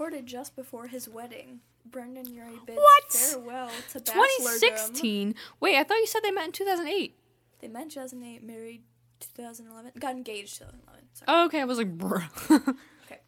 Recorded 0.01 0.25
just 0.25 0.55
before 0.55 0.87
his 0.87 1.07
wedding, 1.07 1.59
Brendon 1.85 2.25
Urie 2.33 2.57
bids 2.65 2.79
What? 2.79 3.13
farewell 3.13 3.69
to 3.91 3.99
bachelordom. 3.99 4.13
2016. 4.39 5.35
Wait, 5.59 5.77
I 5.77 5.83
thought 5.83 5.97
you 5.99 6.07
said 6.07 6.21
they 6.23 6.31
met 6.31 6.45
in 6.45 6.51
2008. 6.53 7.15
They 7.59 7.67
met 7.67 7.91
2008, 7.91 8.41
married 8.43 8.81
2011, 9.19 9.91
got 9.99 10.13
engaged 10.13 10.57
2011. 10.57 11.03
Sorry. 11.13 11.25
Oh, 11.27 11.45
okay, 11.45 11.61
I 11.61 11.65
was 11.65 11.77
like, 11.77 11.95
bruh. 11.99 12.23
Okay. 13.05 13.19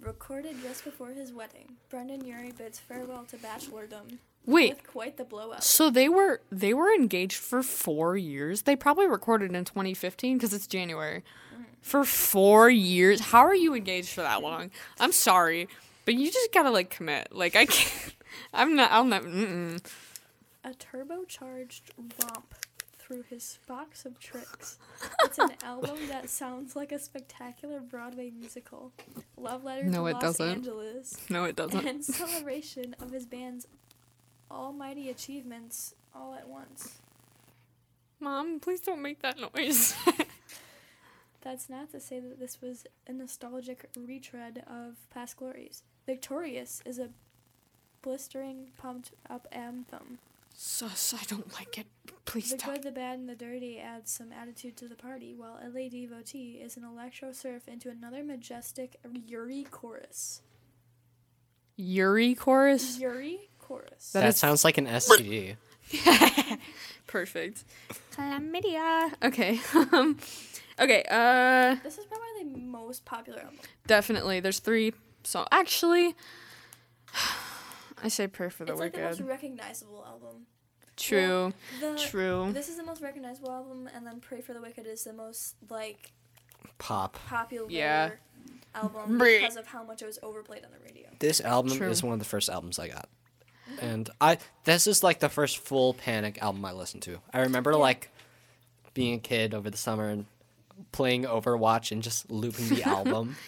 Recorded 0.00 0.56
just 0.62 0.84
before 0.84 1.08
his 1.10 1.30
wedding, 1.34 1.76
Brendon 1.90 2.24
Urie 2.24 2.52
bids 2.56 2.78
farewell 2.78 3.26
to 3.28 3.36
bachelordom. 3.36 4.16
Wait, 4.46 4.70
With 4.76 4.86
quite 4.86 5.18
the 5.18 5.24
blow 5.24 5.50
up. 5.50 5.62
so 5.62 5.90
they 5.90 6.08
were 6.08 6.40
they 6.50 6.72
were 6.72 6.90
engaged 6.94 7.36
for 7.36 7.62
four 7.62 8.16
years. 8.16 8.62
They 8.62 8.76
probably 8.76 9.06
recorded 9.06 9.54
in 9.54 9.64
2015 9.66 10.38
because 10.38 10.54
it's 10.54 10.66
January. 10.66 11.22
Mm-hmm. 11.52 11.62
For 11.82 12.04
four 12.04 12.70
years, 12.70 13.20
how 13.20 13.40
are 13.40 13.54
you 13.54 13.74
engaged 13.74 14.08
for 14.14 14.22
that 14.22 14.42
long? 14.42 14.70
I'm 15.00 15.12
sorry, 15.12 15.68
but 16.04 16.14
you 16.14 16.30
just 16.30 16.52
gotta 16.52 16.70
like 16.70 16.90
commit. 16.90 17.28
Like 17.32 17.56
I 17.56 17.66
can't. 17.66 18.14
I'm 18.54 18.76
not. 18.76 18.90
I'll 18.92 19.04
never. 19.04 19.28
Mm-mm. 19.28 19.84
A 20.64 20.70
turbocharged 20.70 21.82
romp 22.22 22.54
through 22.98 23.22
his 23.28 23.58
box 23.68 24.06
of 24.06 24.18
tricks. 24.18 24.78
It's 25.24 25.38
an 25.38 25.50
album 25.62 25.98
that 26.08 26.30
sounds 26.30 26.74
like 26.74 26.90
a 26.90 26.98
spectacular 26.98 27.80
Broadway 27.80 28.30
musical. 28.30 28.92
Love 29.36 29.62
letter 29.64 29.84
No, 29.84 30.02
to 30.02 30.06
it 30.06 30.12
Los 30.14 30.22
doesn't. 30.22 30.48
Angeles. 30.48 31.16
No, 31.28 31.44
it 31.44 31.54
doesn't. 31.54 31.86
And 31.86 32.02
celebration 32.02 32.96
of 33.00 33.10
his 33.10 33.26
band's 33.26 33.66
almighty 34.50 35.10
achievements 35.10 35.94
all 36.14 36.34
at 36.34 36.48
once. 36.48 36.98
Mom, 38.20 38.58
please 38.58 38.80
don't 38.80 39.02
make 39.02 39.20
that 39.20 39.36
noise. 39.38 39.94
That's 41.44 41.68
not 41.68 41.90
to 41.92 42.00
say 42.00 42.20
that 42.20 42.40
this 42.40 42.60
was 42.62 42.84
a 43.06 43.12
nostalgic 43.12 43.88
retread 43.96 44.64
of 44.66 44.96
past 45.10 45.36
glories. 45.36 45.82
Victorious 46.06 46.82
is 46.86 46.98
a 46.98 47.10
blistering, 48.02 48.68
pumped 48.78 49.12
up 49.28 49.46
anthem. 49.52 50.18
Sus, 50.56 51.12
I 51.12 51.24
don't 51.26 51.52
like 51.54 51.76
it. 51.78 51.86
Please 52.24 52.50
The 52.50 52.58
stop. 52.58 52.74
good, 52.74 52.82
the 52.84 52.92
bad, 52.92 53.18
and 53.18 53.28
the 53.28 53.34
dirty 53.34 53.78
adds 53.78 54.10
some 54.10 54.32
attitude 54.32 54.76
to 54.78 54.88
the 54.88 54.94
party, 54.94 55.34
while 55.34 55.58
LA 55.62 55.88
Devotee 55.88 56.60
is 56.62 56.76
an 56.76 56.84
electro 56.84 57.32
surf 57.32 57.66
into 57.68 57.90
another 57.90 58.22
majestic 58.24 58.96
Urie 59.26 59.66
chorus. 59.70 60.40
Urie 61.76 62.34
chorus. 62.34 62.98
Urie 63.00 63.50
chorus. 63.58 64.12
That 64.12 64.20
That, 64.20 64.28
is- 64.28 64.36
sounds 64.36 64.64
like 64.64 64.78
an 64.78 64.86
STD. 64.88 65.56
Perfect. 67.06 67.64
Chlamydia. 68.12 69.12
Okay. 69.22 69.60
Um, 69.92 70.18
okay. 70.80 71.04
Uh, 71.10 71.76
this 71.82 71.98
is 71.98 72.06
probably 72.06 72.52
the 72.52 72.58
most 72.58 73.04
popular 73.04 73.40
album. 73.40 73.58
definitely. 73.86 74.40
There's 74.40 74.58
three. 74.58 74.92
So 75.24 75.46
actually, 75.50 76.14
I 78.02 78.08
say 78.08 78.26
"Prayer 78.26 78.50
for 78.50 78.64
the 78.64 78.74
Wicked. 78.74 78.98
it's 79.00 79.04
like 79.04 79.16
the 79.16 79.22
most 79.24 79.30
recognizable 79.30 80.04
album. 80.06 80.46
True. 80.96 81.52
The, 81.80 81.96
True. 81.96 82.50
This 82.52 82.68
is 82.68 82.76
the 82.76 82.84
most 82.84 83.02
recognizable 83.02 83.50
album, 83.50 83.88
and 83.94 84.06
then 84.06 84.20
Pray 84.20 84.40
for 84.40 84.52
the 84.52 84.60
Wicked 84.60 84.86
is 84.86 85.04
the 85.04 85.12
most 85.12 85.56
like 85.68 86.12
Pop. 86.78 87.18
popular. 87.26 87.66
Yeah. 87.70 88.10
album 88.74 89.18
because 89.18 89.56
of 89.56 89.66
how 89.66 89.82
much 89.84 90.02
it 90.02 90.06
was 90.06 90.18
overplayed 90.22 90.64
on 90.64 90.70
the 90.70 90.78
radio. 90.84 91.08
This 91.18 91.40
album 91.40 91.76
True. 91.76 91.88
is 91.90 92.02
one 92.02 92.12
of 92.12 92.18
the 92.18 92.24
first 92.24 92.48
albums 92.48 92.78
I 92.78 92.88
got. 92.88 93.08
And 93.80 94.08
I 94.20 94.38
this 94.64 94.86
is 94.86 95.02
like 95.02 95.20
the 95.20 95.28
first 95.28 95.58
full 95.58 95.94
Panic 95.94 96.40
album 96.42 96.64
I 96.64 96.72
listened 96.72 97.02
to. 97.04 97.18
I 97.32 97.40
remember 97.40 97.74
like 97.74 98.10
being 98.92 99.14
a 99.14 99.18
kid 99.18 99.54
over 99.54 99.70
the 99.70 99.76
summer 99.76 100.08
and 100.08 100.26
playing 100.92 101.24
Overwatch 101.24 101.92
and 101.92 102.02
just 102.02 102.30
looping 102.30 102.68
the 102.68 102.82
album. 102.84 103.36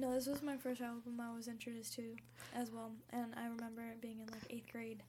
No, 0.00 0.14
this 0.14 0.28
was 0.28 0.42
my 0.44 0.56
first 0.56 0.80
album 0.80 1.20
I 1.20 1.34
was 1.34 1.48
introduced 1.48 1.94
to 1.94 2.14
as 2.54 2.70
well, 2.70 2.92
and 3.10 3.34
I 3.36 3.46
remember 3.48 3.82
it 3.82 4.00
being 4.00 4.20
in 4.20 4.26
like 4.26 4.42
eighth 4.48 4.70
grade 4.70 5.02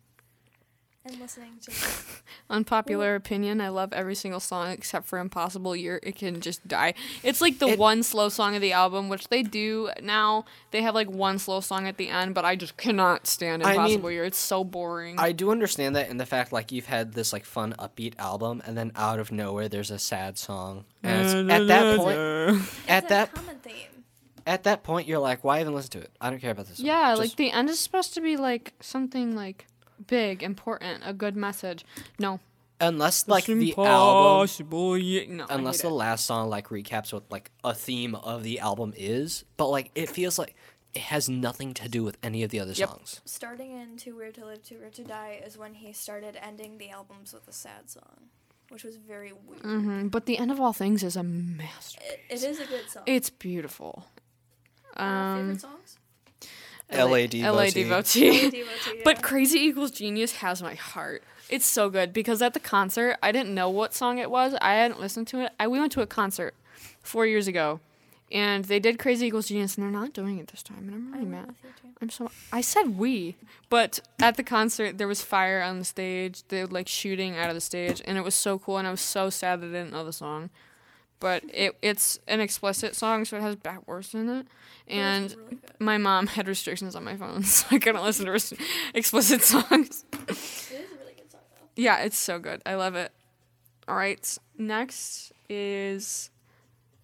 and 1.05 1.19
listening 1.19 1.53
to. 1.61 1.71
Unpopular 2.49 3.15
opinion. 3.15 3.61
I 3.61 3.69
love 3.69 3.93
every 3.93 4.15
single 4.15 4.39
song 4.39 4.69
except 4.71 5.05
for 5.07 5.17
Impossible 5.19 5.75
Year. 5.75 5.99
It 6.03 6.15
can 6.15 6.41
just 6.41 6.67
die. 6.67 6.93
It's 7.23 7.41
like 7.41 7.59
the 7.59 7.69
It- 7.69 7.79
one 7.79 8.03
slow 8.03 8.29
song 8.29 8.55
of 8.55 8.61
the 8.61 8.73
album, 8.73 9.07
which 9.09 9.29
they 9.29 9.43
do 9.43 9.89
now. 10.01 10.45
They 10.71 10.81
have 10.81 10.95
like 10.95 11.09
one 11.09 11.39
slow 11.39 11.61
song 11.61 11.87
at 11.87 11.97
the 11.97 12.09
end, 12.09 12.35
but 12.35 12.43
I 12.45 12.55
just 12.55 12.75
cannot 12.77 13.27
stand 13.27 13.63
I 13.63 13.67
mean, 13.71 13.75
Impossible 13.79 14.11
Year. 14.11 14.25
It's 14.25 14.37
so 14.37 14.63
boring. 14.63 15.17
I 15.19 15.31
do 15.31 15.51
understand 15.51 15.95
that 15.95 16.09
in 16.09 16.17
the 16.17 16.25
fact 16.25 16.51
like 16.51 16.71
you've 16.71 16.87
had 16.87 17.13
this 17.13 17.31
like 17.33 17.45
fun 17.45 17.73
upbeat 17.79 18.13
album 18.19 18.61
and 18.65 18.77
then 18.77 18.91
out 18.95 19.19
of 19.19 19.31
nowhere 19.31 19.69
there's 19.69 19.91
a 19.91 19.99
sad 19.99 20.37
song. 20.37 20.85
And 21.03 21.21
it's, 21.25 21.33
at 21.53 21.67
that 21.67 21.97
point 21.97 22.17
at 22.87 23.03
It's 23.03 23.05
a 23.05 23.09
that 23.09 23.33
common 23.33 23.57
theme. 23.59 24.03
at 24.45 24.63
that 24.63 24.83
point 24.83 25.07
you're 25.07 25.19
like 25.19 25.43
why 25.43 25.61
even 25.61 25.73
listen 25.73 25.91
to 25.91 25.99
it? 25.99 26.11
I 26.19 26.29
don't 26.29 26.39
care 26.39 26.51
about 26.51 26.67
this. 26.67 26.77
song. 26.77 26.85
Yeah, 26.85 27.11
Just- 27.11 27.21
like 27.21 27.35
the 27.35 27.51
end 27.51 27.69
is 27.69 27.79
supposed 27.79 28.13
to 28.15 28.21
be 28.21 28.35
like 28.37 28.73
something 28.81 29.35
like 29.35 29.65
big, 30.07 30.43
important, 30.43 31.03
a 31.05 31.13
good 31.13 31.35
message. 31.35 31.85
No. 32.17 32.39
unless 32.81 33.27
like 33.27 33.45
the 33.45 33.53
album 33.53 33.81
Impossible 33.81 34.97
Year. 34.97 35.25
No. 35.27 35.45
Unless 35.49 35.81
the 35.81 35.89
it. 35.89 35.91
last 35.91 36.25
song 36.25 36.49
like 36.49 36.69
recaps 36.69 37.11
what 37.11 37.23
like 37.29 37.51
a 37.63 37.73
theme 37.73 38.15
of 38.15 38.43
the 38.43 38.59
album 38.59 38.93
is, 38.95 39.43
but 39.57 39.67
like 39.67 39.91
it 39.95 40.09
feels 40.09 40.39
like 40.39 40.55
it 40.93 41.01
has 41.03 41.27
nothing 41.29 41.73
to 41.75 41.87
do 41.89 42.03
with 42.03 42.17
any 42.23 42.41
of 42.41 42.49
the 42.51 42.59
other 42.59 42.71
Yep. 42.71 42.89
songs. 42.89 43.21
Starting 43.25 43.71
in 43.71 43.97
Too 43.97 44.15
Weird 44.15 44.35
to 44.35 44.45
Live, 44.45 44.63
Too 44.63 44.79
Weird 44.79 44.93
to 44.93 45.03
Die 45.03 45.41
is 45.45 45.57
when 45.57 45.73
he 45.75 45.91
started 45.93 46.35
ending 46.41 46.77
the 46.79 46.89
albums 46.89 47.31
with 47.33 47.47
a 47.47 47.51
sad 47.53 47.89
song, 47.91 48.29
which 48.69 48.83
was 48.83 48.95
very 48.95 49.31
weird. 49.33 49.61
Mhm, 49.61 50.09
But 50.09 50.25
the 50.25 50.37
end 50.39 50.49
of 50.49 50.59
all 50.59 50.73
things 50.73 51.03
is 51.03 51.15
a 51.15 51.21
masterpiece. 51.21 52.09
It, 52.11 52.19
it 52.29 52.43
is 52.43 52.59
a 52.59 52.65
good 52.65 52.89
song. 52.89 53.03
It's 53.05 53.29
beautiful. 53.29 54.07
Um, 54.95 55.37
favorite 55.37 55.61
songs? 55.61 55.98
LA 56.91 57.05
LA 57.05 57.25
Devotee. 57.27 57.83
Devotee. 57.83 58.41
Devotee, 58.49 59.01
But. 59.03 59.21
Crazy 59.21 59.59
Equals 59.59 59.91
Genius 59.91 60.33
has 60.37 60.61
my 60.61 60.73
heart. 60.75 61.23
It's 61.49 61.65
so 61.65 61.89
good 61.89 62.13
because 62.13 62.41
at 62.41 62.53
the 62.53 62.59
concert, 62.59 63.17
I 63.23 63.31
didn't 63.31 63.53
know 63.55 63.69
what 63.69 63.93
song 63.93 64.17
it 64.19 64.29
was. 64.29 64.53
I 64.61 64.73
hadn't 64.73 64.99
listened 64.99 65.27
to 65.29 65.45
it. 65.45 65.51
I 65.59 65.67
we 65.67 65.79
went 65.79 65.91
to 65.93 66.01
a 66.01 66.05
concert 66.07 66.53
four 67.01 67.25
years 67.25 67.47
ago, 67.47 67.79
and 68.31 68.65
they 68.65 68.79
did 68.79 68.99
Crazy 68.99 69.25
Equals 69.27 69.47
Genius, 69.47 69.75
and 69.75 69.83
they're 69.83 69.91
not 70.01 70.13
doing 70.13 70.37
it 70.37 70.47
this 70.49 70.61
time, 70.61 70.87
and 70.87 70.93
I'm 70.93 71.13
I 71.13 71.17
really 71.17 71.29
mad. 71.29 71.47
with 71.47 71.55
you 71.63 71.69
too. 71.81 71.87
I'm 72.01 72.09
so. 72.09 72.29
I 72.53 72.61
said 72.61 72.97
we, 72.99 73.35
but 73.69 73.99
at 74.19 74.37
the 74.37 74.43
concert 74.43 74.97
there 74.99 75.07
was 75.07 75.21
fire 75.23 75.61
on 75.61 75.79
the 75.79 75.85
stage. 75.85 76.43
They 76.49 76.61
were 76.63 76.69
like 76.69 76.87
shooting 76.87 77.35
out 77.35 77.49
of 77.49 77.55
the 77.55 77.61
stage, 77.61 78.01
and 78.05 78.17
it 78.17 78.23
was 78.23 78.35
so 78.35 78.59
cool. 78.59 78.77
And 78.77 78.87
I 78.87 78.91
was 78.91 79.01
so 79.01 79.29
sad 79.31 79.61
that 79.61 79.67
I 79.67 79.71
didn't 79.71 79.91
know 79.91 80.05
the 80.05 80.13
song, 80.13 80.51
but 81.19 81.43
it 81.53 81.75
it's 81.81 82.19
an 82.27 82.39
explicit 82.39 82.95
song, 82.95 83.25
so 83.25 83.37
it 83.37 83.41
has 83.41 83.55
bad 83.55 83.79
words 83.87 84.13
in 84.13 84.29
it. 84.29 84.47
And 84.87 85.31
It 85.31 85.37
really 85.37 85.57
my 85.79 85.97
mom 85.97 86.27
had 86.27 86.47
restrictions 86.47 86.95
on 86.95 87.03
my 87.03 87.15
phone, 87.15 87.43
so 87.55 87.67
I 87.71 87.79
couldn't 87.79 88.03
listen 88.03 88.25
to 88.25 88.31
res- 88.31 88.53
explicit 88.93 89.41
songs. 89.41 90.05
It 90.27 90.31
is 90.31 90.71
a 90.71 90.97
really 90.99 91.13
good 91.15 91.31
song 91.31 91.41
though. 91.51 91.67
Yeah, 91.75 91.97
it's 91.99 92.17
so 92.17 92.39
good. 92.39 92.61
I 92.65 92.75
love 92.75 92.95
it. 92.95 93.11
All 93.87 93.95
right, 93.95 94.37
next 94.57 95.31
is 95.49 96.29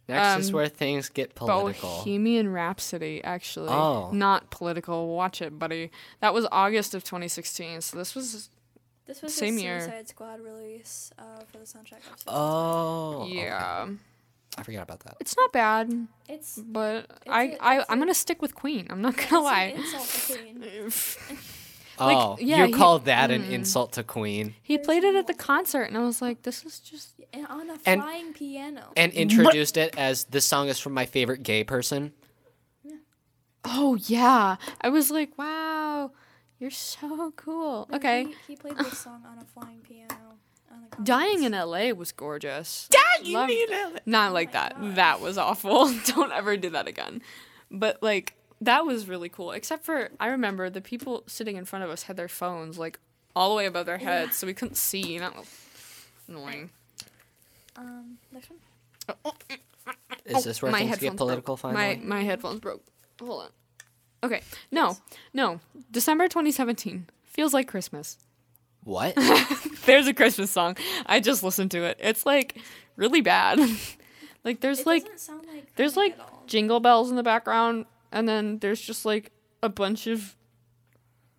Next 0.08 0.39
is 0.39 0.49
Um, 0.49 0.54
where 0.56 0.67
things 0.67 1.10
get 1.10 1.34
political. 1.34 1.89
Bohemian 1.89 2.51
Rhapsody, 2.54 3.23
actually. 3.23 3.69
Oh. 3.69 4.12
Not 4.12 4.51
political. 4.51 5.15
Watch 5.15 5.41
it, 5.41 5.58
buddy. 5.58 5.89
That 6.19 6.32
was 6.34 6.45
August 6.51 6.93
of 6.93 7.04
2016, 7.04 7.82
so 7.82 7.97
this 7.97 8.13
was. 8.13 8.49
This 9.06 9.22
was 9.22 9.34
Same 9.36 9.56
the 9.56 9.62
year. 9.62 10.04
Squad 10.06 10.39
release 10.41 11.12
uh, 11.20 11.24
for 11.52 11.60
the 11.60 11.65
soundtrack 11.65 12.00
of 12.12 12.20
Suicide 12.20 12.28
Oh, 12.28 13.22
okay. 13.24 13.36
yeah. 13.36 13.88
I 14.58 14.63
forgot 14.63 14.84
about 14.84 15.02
that. 15.02 15.18
It's 15.20 15.36
not 15.36 15.52
bad, 15.52 16.08
It's 16.30 16.58
but 16.58 17.06
It's 17.10 17.20
I, 17.28 17.44
a- 17.44 17.58
I, 17.60 17.76
it's 17.80 17.86
I'm 17.89 17.98
going 17.98 18.08
to 18.10 18.13
stick 18.15 18.41
with 18.41 18.56
Queen. 18.56 18.88
I'm 18.89 19.02
not 19.02 19.15
going 19.18 19.28
to 19.30 19.36
an 19.38 19.44
lie. 19.44 19.74
insult 19.76 20.08
to 20.08 20.38
Queen. 20.38 20.91
Like, 21.98 22.18
oh, 22.18 22.38
yeah, 22.41 22.58
you 22.58 22.65
he- 22.65 22.74
call 22.74 23.00
that 23.00 23.32
an 23.32 23.44
mm. 23.44 23.52
insult 23.52 23.94
to 23.94 24.04
Queen 24.04 24.54
He 24.62 24.78
played 24.78 25.06
it 25.06 25.15
at 25.15 25.28
the 25.28 25.34
concert, 25.34 25.84
and 25.84 25.98
I 25.98 26.02
was 26.02 26.22
like, 26.22 26.41
this 26.41 26.65
is 26.65 26.82
just. 26.82 27.12
And 27.32 27.48
on 27.48 27.70
a 27.70 27.78
And- 27.86 28.02
flying 28.02 28.34
piano. 28.34 28.91
and 28.98 29.13
introduced 29.13 29.78
it 29.78 29.98
as 29.98 30.26
this 30.26 30.46
song 30.46 30.68
is 30.68 30.78
from 30.78 30.94
my 30.94 31.06
favorite 31.06 31.41
gay 31.44 31.63
person. 31.63 32.12
Oh, 33.63 33.96
yeah. 34.08 34.58
I 34.82 34.89
was 34.89 35.10
like, 35.10 35.38
wow, 35.38 35.46
you're 36.60 36.72
so 36.72 37.32
cool. 37.36 37.88
No, 37.89 37.98
Okay. 37.98 38.26
He, 38.26 38.36
he 38.48 38.56
played 38.56 38.78
this 38.78 38.98
song 38.98 39.24
on 39.28 39.38
a 39.39 39.46
flying 39.46 39.80
piano. 39.80 40.15
Dying 41.04 41.44
in 41.44 41.52
LA 41.54 41.89
was 41.91 42.12
gorgeous. 42.12 42.89
Dying 42.89 43.34
Loved- 43.34 43.52
in 43.52 43.70
LA. 43.72 44.00
Not 44.06 44.34
like 44.34 44.50
my 44.54 44.60
that. 44.60 44.80
God. 44.82 44.96
That 44.96 45.22
was 45.22 45.38
awful. 45.38 45.91
Don't 46.06 46.32
ever 46.32 46.58
do 46.58 46.70
that 46.72 46.88
again. 46.88 47.22
But 47.72 48.02
like 48.04 48.34
that 48.62 48.86
was 48.86 49.08
really 49.08 49.30
cool. 49.30 49.52
Except 49.52 49.84
for 49.84 50.10
I 50.20 50.28
remember 50.28 50.70
the 50.70 50.82
people 50.82 51.24
sitting 51.28 51.56
in 51.58 51.65
front 51.65 51.84
of 51.84 51.89
us 51.91 52.04
had 52.04 52.18
their 52.18 52.28
phones 52.28 52.78
like 52.78 53.00
all 53.36 53.50
the 53.50 53.56
way 53.56 53.65
above 53.65 53.86
their 53.86 53.98
heads, 53.98 54.36
so 54.38 54.48
we 54.48 54.54
couldn't 54.54 54.76
see. 54.76 55.18
That 55.20 55.36
was 55.36 55.48
annoying. 56.28 56.70
Um, 57.76 58.18
next 58.32 58.50
one. 58.50 59.26
Is 60.26 60.44
this 60.44 60.62
where 60.62 60.72
my 60.72 60.80
things 60.84 60.98
get 61.00 61.18
political 61.18 61.56
broke. 61.56 61.74
finally? 61.74 61.98
My 61.98 62.18
my 62.18 62.24
headphones 62.24 62.60
broke. 62.60 62.84
Hold 63.22 63.44
on. 63.44 63.50
Okay. 64.26 64.42
No. 64.72 64.98
No. 65.34 65.60
December 65.92 66.28
2017 66.28 67.08
feels 67.26 67.54
like 67.54 67.68
Christmas. 67.68 68.18
What? 68.84 69.16
There's 69.86 70.08
a 70.08 70.14
Christmas 70.14 70.52
song. 70.52 70.78
I 71.06 71.20
just 71.20 71.44
listened 71.44 71.72
to 71.72 71.84
it. 71.84 71.98
It's 72.00 72.26
like 72.26 72.58
really 72.96 73.22
bad. 73.22 73.60
like 74.44 74.62
there's 74.62 74.82
It 74.82 74.86
like 74.86 75.06
sound 75.18 75.46
like 75.52 75.76
there's 75.76 75.98
like 75.98 76.18
jingle 76.48 76.80
bells 76.80 77.10
in 77.10 77.16
the 77.16 77.24
background 77.24 77.86
and 78.12 78.30
then 78.30 78.60
there's 78.60 78.80
just 78.80 79.04
like 79.06 79.32
a 79.64 79.70
bunch 79.70 80.06
of 80.08 80.36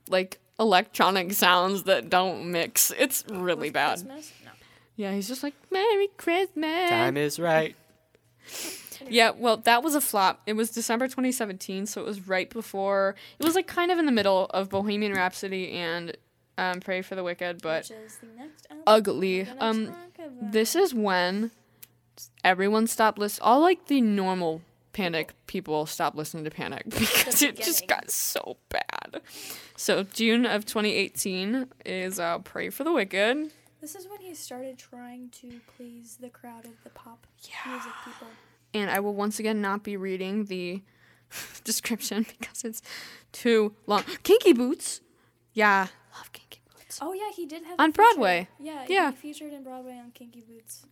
like 0.09 0.41
electronic 0.59 1.33
sounds 1.33 1.85
that 1.85 2.11
don't 2.11 2.51
mix 2.51 2.91
it's 2.99 3.25
really 3.31 3.69
With 3.69 3.75
bad 3.75 3.99
Christmas? 3.99 4.33
No. 4.45 4.51
yeah 4.97 5.13
he's 5.13 5.29
just 5.29 5.43
like 5.43 5.55
merry 5.71 6.09
christmas 6.17 6.89
Time 6.91 7.17
is 7.17 7.39
right. 7.39 7.77
yeah 9.09 9.31
well 9.31 9.57
that 9.57 9.83
was 9.83 9.95
a 9.95 10.01
flop 10.01 10.41
it 10.47 10.55
was 10.55 10.71
december 10.71 11.07
2017 11.07 11.87
so 11.87 12.01
it 12.01 12.05
was 12.07 12.27
right 12.27 12.51
before 12.51 13.15
it 13.39 13.45
was 13.45 13.55
like 13.55 13.67
kind 13.67 13.91
of 13.91 13.99
in 13.99 14.07
the 14.07 14.13
middle 14.13 14.47
of 14.51 14.69
bohemian 14.69 15.13
rhapsody 15.13 15.73
and 15.73 16.17
um, 16.59 16.81
pray 16.81 17.03
for 17.03 17.15
the 17.15 17.23
wicked 17.23 17.61
but 17.61 17.87
the 17.87 18.81
ugly 18.87 19.47
um 19.61 19.95
this 20.41 20.75
is 20.75 20.95
when 20.95 21.51
everyone 22.45 22.87
stopped 22.87 23.19
listening. 23.19 23.47
All 23.47 23.61
like 23.61 23.87
the 23.87 24.01
normal 24.01 24.63
Panic 24.93 25.35
people 25.47 25.87
stopped 25.87 26.17
listening 26.17 26.45
to 26.45 26.51
Panic 26.51 26.85
because 26.89 27.43
it 27.43 27.57
just 27.57 27.87
got 27.87 28.11
so 28.11 28.57
bad. 28.69 29.21
So 29.77 30.05
June 30.05 30.47
of 30.47 30.65
2018 30.65 31.67
is 31.85 32.19
uh, 32.19 32.39
"Pray 32.39 32.71
for 32.71 32.85
the 32.85 32.93
Wicked." 32.93 33.53
This 33.81 33.95
is 33.95 34.09
when 34.09 34.21
he 34.21 34.35
started 34.35 34.79
trying 34.79 35.29
to 35.41 35.61
please 35.77 36.17
the 36.21 36.31
crowd 36.31 36.65
of 36.65 36.83
the 36.83 36.91
pop 36.91 37.27
music 37.67 37.93
people. 38.05 38.29
And 38.77 38.91
I 38.91 39.01
will 39.01 39.15
once 39.15 39.39
again 39.39 39.63
not 39.63 39.83
be 39.83 39.97
reading 39.97 40.45
the 40.45 40.83
description 41.65 42.27
because 42.39 42.63
it's 42.63 42.83
too 43.33 43.75
long. 43.87 44.05
Kinky 44.23 44.53
Boots, 44.53 45.01
yeah, 45.55 45.87
love 46.15 46.31
Kinky 46.33 46.61
Boots. 46.71 46.99
Oh 47.01 47.15
yeah, 47.15 47.31
he 47.35 47.47
did 47.47 47.65
have 47.65 47.81
On. 47.81 47.91
Broadway. 47.91 48.49
Yeah, 48.61 48.85
Yeah. 48.89 49.11
he 49.13 49.17
featured 49.17 49.53
in 49.55 49.63
Broadway 49.65 49.99
on 49.99 50.11
Kinky 50.11 50.43
Boots 50.47 50.85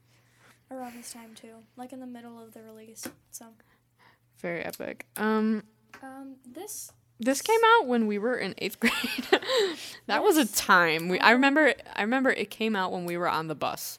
around 0.71 0.95
this 0.97 1.13
time 1.13 1.35
too, 1.35 1.57
like 1.77 1.93
in 1.93 2.01
the 2.01 2.07
middle 2.07 2.43
of 2.43 2.55
the 2.55 2.63
release. 2.63 3.07
So, 3.31 3.47
Very 4.41 4.65
epic. 4.65 5.07
Um, 5.17 5.65
um, 6.03 6.37
this 6.51 6.91
This 7.21 7.43
came 7.43 7.61
out 7.77 7.87
when 7.87 8.07
we 8.07 8.19
were 8.19 8.37
in 8.37 8.55
eighth 8.59 8.81
grade. 8.81 9.43
that 10.07 10.23
was 10.23 10.39
a 10.39 10.47
time. 10.47 11.09
We 11.11 11.21
I 11.21 11.33
remember. 11.33 11.75
I 11.95 12.01
remember 12.01 12.31
it 12.31 12.49
came 12.51 12.75
out 12.75 12.93
when 12.93 13.05
we 13.05 13.19
were 13.19 13.29
on 13.29 13.49
the 13.49 13.55
bus, 13.55 13.99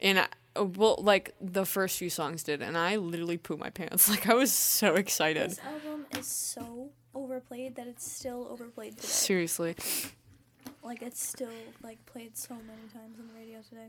and 0.00 0.18
I, 0.20 0.26
well, 0.56 0.96
like 0.98 1.34
the 1.40 1.64
first 1.64 1.98
few 1.98 2.10
songs 2.10 2.42
did, 2.42 2.60
and 2.62 2.76
I 2.76 2.96
literally 2.96 3.36
pooped 3.38 3.60
my 3.60 3.70
pants. 3.70 4.08
Like 4.10 4.28
I 4.28 4.34
was 4.34 4.52
so 4.52 4.94
excited. 4.94 5.50
this 5.50 5.60
album 5.60 6.06
is 6.18 6.26
so 6.26 6.90
overplayed 7.14 7.76
that 7.76 7.86
it's 7.86 8.10
still 8.10 8.46
overplayed 8.50 8.96
today. 8.96 9.06
Seriously. 9.08 9.76
Like 10.82 11.02
it's 11.02 11.22
still 11.24 11.48
like 11.82 12.04
played 12.06 12.36
so 12.36 12.54
many 12.54 12.88
times 12.92 13.18
on 13.20 13.28
the 13.28 13.34
radio 13.38 13.60
today, 13.68 13.88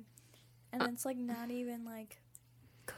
Uh. 0.73 0.77
and 0.83 0.93
it's 0.93 1.05
like 1.05 1.17
not 1.17 1.49
even 1.51 1.83
like 1.85 2.17
good. 2.85 2.95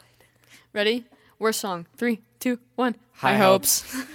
Ready? 0.72 1.04
Worst 1.38 1.60
song. 1.60 1.86
Three, 1.96 2.20
two, 2.40 2.58
one. 2.76 2.96
High 3.12 3.32
High 3.36 3.38
hopes. 3.44 3.84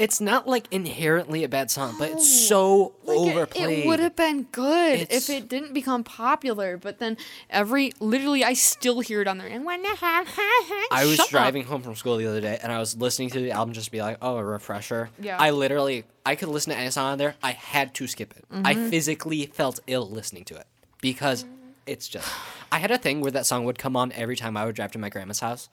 It's 0.00 0.20
not 0.20 0.48
like 0.48 0.66
inherently 0.70 1.44
a 1.44 1.48
bad 1.48 1.70
song, 1.70 1.94
but 1.98 2.10
it's 2.10 2.48
so 2.48 2.94
Like, 3.04 3.18
overplayed. 3.18 3.80
It, 3.80 3.86
would 3.86 4.00
have 4.00 4.16
been 4.16 4.44
good 4.50 5.00
It's- 5.00 5.28
if 5.28 5.36
it 5.36 5.48
didn't 5.48 5.74
become 5.74 6.02
popular, 6.04 6.76
but 6.76 6.98
then 6.98 7.16
every 7.50 7.92
literally 8.00 8.42
I 8.42 8.54
still 8.54 9.00
hear 9.00 9.20
it 9.20 9.28
on 9.28 9.38
there. 9.38 9.46
And 9.48 9.64
when 9.64 9.82
I 9.84 11.04
was 11.04 11.20
driving 11.28 11.64
home 11.64 11.82
from 11.82 11.94
school 11.96 12.16
the 12.16 12.26
other 12.26 12.40
day 12.40 12.58
and 12.62 12.72
I 12.72 12.78
was 12.78 12.96
listening 12.96 13.30
to 13.30 13.40
the 13.40 13.50
album 13.52 13.74
just 13.74 13.86
to 13.86 13.90
be 13.92 14.00
like, 14.00 14.18
oh, 14.22 14.36
a 14.38 14.44
refresher. 14.44 15.10
Yeah. 15.20 15.36
I 15.38 15.50
literally, 15.50 16.04
I 16.24 16.34
could 16.34 16.48
listen 16.48 16.72
to 16.72 16.78
any 16.78 16.90
song 16.90 17.12
on 17.12 17.18
there. 17.18 17.34
I 17.42 17.52
had 17.52 17.94
to 17.94 18.06
skip 18.06 18.32
it. 18.36 18.44
I 18.50 18.54
Mm-hmm. 18.54 18.66
I 18.86 18.90
physically 18.90 19.46
felt 19.46 19.80
ill 19.86 20.08
listening 20.08 20.44
to 20.44 20.56
it 20.56 20.66
because 21.00 21.44
it's 21.86 22.08
just. 22.08 22.28
I 22.72 22.78
had 22.78 22.90
a 22.90 22.98
thing 22.98 23.20
where 23.20 23.30
that 23.32 23.46
song 23.46 23.64
would 23.64 23.78
come 23.78 23.96
on 23.96 24.12
every 24.12 24.36
time 24.36 24.56
I 24.56 24.64
would 24.64 24.74
drive 24.76 24.92
to 24.92 24.98
my 24.98 25.08
grandma's 25.08 25.40
house. 25.40 25.68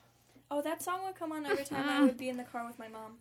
Oh, 0.50 0.62
that 0.62 0.82
song 0.82 1.00
would 1.06 1.16
come 1.16 1.32
on 1.32 1.46
every 1.46 1.66
time 1.66 1.88
I 1.90 2.02
would 2.06 2.18
be 2.18 2.30
in 2.30 2.38
the 2.38 2.44
car 2.44 2.66
with 2.66 2.80
my 2.80 2.88
mom. 2.88 3.14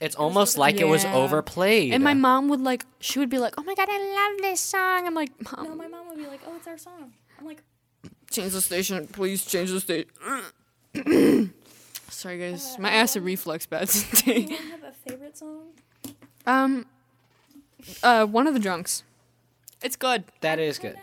It's 0.00 0.14
almost 0.14 0.58
like 0.58 0.78
it 0.80 0.84
was 0.84 1.04
Yeah. 1.04 1.14
overplayed. 1.14 1.92
And 1.94 2.04
my 2.04 2.12
mom 2.14 2.48
would 2.48 2.60
like, 2.60 2.84
she 3.00 3.18
would 3.18 3.30
be 3.30 3.38
like, 3.38 3.54
"Oh 3.58 3.62
my 3.62 3.74
god, 3.74 3.88
I 3.90 3.98
love 3.98 4.42
this 4.42 4.60
song." 4.60 5.06
I'm 5.06 5.14
like, 5.14 5.30
"Mom, 5.52 5.64
No, 5.66 5.74
my 5.74 5.88
mom 5.88 6.08
would 6.08 6.18
be 6.18 6.26
like, 6.26 6.40
"Oh, 6.46 6.54
it's 6.56 6.66
our 6.66 6.76
song." 6.76 7.12
I'm 7.38 7.46
like, 7.46 7.62
change 8.30 8.52
the 8.52 8.60
station, 8.60 9.06
please 9.06 9.44
change 9.46 9.70
the 9.70 9.80
station." 9.80 10.10
Sorry 12.10 12.38
guys, 12.38 12.78
my 12.78 12.90
acid 12.90 13.22
reflux 13.22 13.66
bad 13.66 13.88
"Do 13.88 14.00
today. 14.16 14.40
you 14.50 14.56
have 14.70 14.82
a 14.84 14.92
favorite 14.92 15.36
song?" 15.38 15.68
um, 16.46 16.86
uh, 18.02 18.26
one 18.26 18.46
of 18.46 18.54
the 18.54 18.60
drunks. 18.60 19.02
It's 19.82 19.96
good. 19.96 20.24
that 20.40 20.58
is 20.58 20.78
good. 20.78 20.96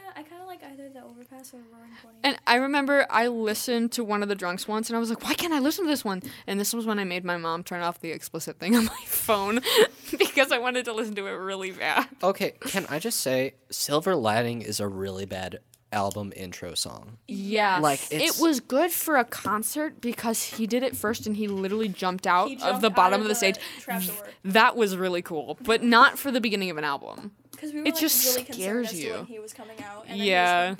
Either 0.72 0.90
the 0.90 1.04
Overpass 1.04 1.54
or 1.54 1.58
Roaring 1.72 1.92
Twenty. 2.02 2.18
And 2.24 2.38
I 2.48 2.56
remember 2.56 3.06
I 3.10 3.28
listened 3.28 3.92
to 3.94 4.04
one 4.04 4.24
of 4.24 4.30
the 4.30 4.36
drunks 4.36 4.68
once, 4.68 4.90
and 4.90 4.98
I 4.98 5.00
was 5.00 5.10
like, 5.10 5.24
"Why 5.24 5.34
can't 5.34 5.54
I 5.54 5.60
listen 5.60 5.86
to 5.86 5.90
this 5.90 6.04
one?" 6.06 6.22
And 6.48 6.60
this 6.60 6.74
was 6.74 6.86
when 6.86 7.00
I 7.00 7.04
made 7.04 7.24
my 7.26 7.38
mom 7.38 7.64
turn 7.64 7.82
off 7.82 8.00
the 8.00 8.12
explicit 8.12 8.60
thing 8.60 8.76
on 8.78 8.86
my 8.86 9.02
phone 9.06 9.60
because 10.18 10.52
I 10.52 10.58
wanted 10.60 10.86
to 10.86 10.94
listen 10.94 11.16
to 11.16 11.28
it 11.28 11.32
really 11.32 11.72
bad. 11.72 12.08
Okay, 12.22 12.52
can 12.62 12.86
I 12.90 13.00
just 13.00 13.20
say, 13.22 13.56
Silver 13.70 14.16
Lining 14.16 14.62
is 14.62 14.80
a 14.80 14.88
really 14.88 15.26
bad 15.26 15.60
album 15.92 16.34
intro 16.36 16.74
song. 16.74 17.18
Yeah, 17.28 17.78
Like, 17.80 18.00
it 18.12 18.38
was 18.40 18.60
good 18.60 18.90
for 18.92 19.16
a 19.18 19.24
concert 19.24 20.02
because 20.02 20.42
he 20.44 20.66
did 20.66 20.82
it 20.82 20.96
first, 20.98 21.28
and 21.28 21.38
he 21.38 21.48
literally 21.48 21.88
jumped 21.88 22.26
out 22.26 22.48
He 22.50 22.58
of 22.64 22.82
the 22.82 22.90
bottom 22.90 23.22
of 23.22 23.22
of 23.22 23.24
the, 23.26 23.30
the 23.30 23.36
stage. 23.36 23.56
trapdoor. 23.80 24.16
That 24.44 24.76
was 24.76 24.98
really 24.98 25.22
cool, 25.22 25.56
but 25.62 25.84
not 25.84 26.18
for 26.18 26.32
the 26.32 26.42
beginning 26.42 26.72
of 26.72 26.78
an 26.80 26.84
album. 26.84 27.34
Because 27.64 27.74
we 27.74 27.80
were 27.82 27.88
it 27.88 27.94
like, 27.94 28.02
just 28.02 28.26
really 28.26 28.44
scares 28.44 28.58
concerned 28.58 28.86
as 28.88 28.92
to 28.92 28.98
you. 28.98 29.14
when 29.14 29.26
he 29.26 29.40
was 29.40 29.54
coming 29.54 29.78
out. 29.84 30.02
And 30.08 30.10
then 30.10 30.16
he 30.18 30.22
was 30.22 30.28
Yeah. 30.28 30.76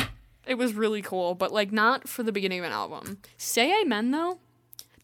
like, 0.00 0.08
It 0.46 0.54
was 0.56 0.74
really 0.74 1.02
cool, 1.02 1.34
but 1.36 1.52
like 1.52 1.70
not 1.72 2.08
for 2.08 2.22
the 2.24 2.32
beginning 2.32 2.58
of 2.60 2.64
an 2.64 2.72
album. 2.72 3.18
Say 3.36 3.80
Amen 3.82 4.10
though. 4.10 4.38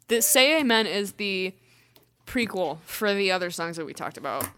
The 0.09 0.21
Say 0.21 0.59
Amen 0.61 0.87
is 0.87 1.13
the 1.13 1.55
prequel 2.27 2.79
for 2.85 3.15
the 3.15 3.31
other 3.31 3.51
songs 3.51 3.77
that 3.77 3.87
we 3.87 3.93
talked 3.95 4.17
about. 4.17 4.49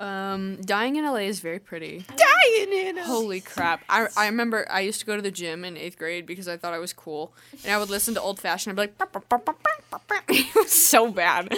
Um, 0.00 0.60
Dying 0.62 0.94
in 0.94 1.04
LA 1.04 1.22
is 1.26 1.40
very 1.40 1.58
pretty. 1.58 2.04
Dying 2.16 2.72
in 2.72 2.96
Holy 2.98 3.40
crap. 3.40 3.82
I, 3.88 4.06
I 4.16 4.26
remember 4.26 4.64
I 4.70 4.80
used 4.82 5.00
to 5.00 5.06
go 5.06 5.16
to 5.16 5.22
the 5.22 5.32
gym 5.32 5.64
in 5.64 5.76
eighth 5.76 5.98
grade 5.98 6.24
because 6.24 6.46
I 6.46 6.56
thought 6.56 6.72
I 6.72 6.78
was 6.78 6.92
cool. 6.92 7.32
And 7.64 7.72
I 7.72 7.78
would 7.78 7.90
listen 7.90 8.14
to 8.14 8.20
old 8.20 8.38
fashioned. 8.38 8.72
I'd 8.72 8.76
be 8.76 8.82
like, 8.82 8.98
"Bah, 8.98 9.06
bah, 9.12 9.20
bah, 9.28 9.38
bah, 9.44 9.72
bah, 9.90 9.98
bah." 10.08 10.20
it 10.28 10.54
was 10.54 10.70
so 10.70 11.10
bad. 11.10 11.52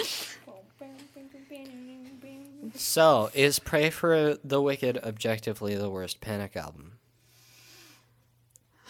So, 2.75 3.29
is 3.33 3.59
Pray 3.59 3.89
for 3.89 4.37
the 4.43 4.61
Wicked 4.61 4.97
objectively 5.03 5.75
the 5.75 5.89
worst 5.89 6.21
Panic 6.21 6.55
album? 6.55 6.93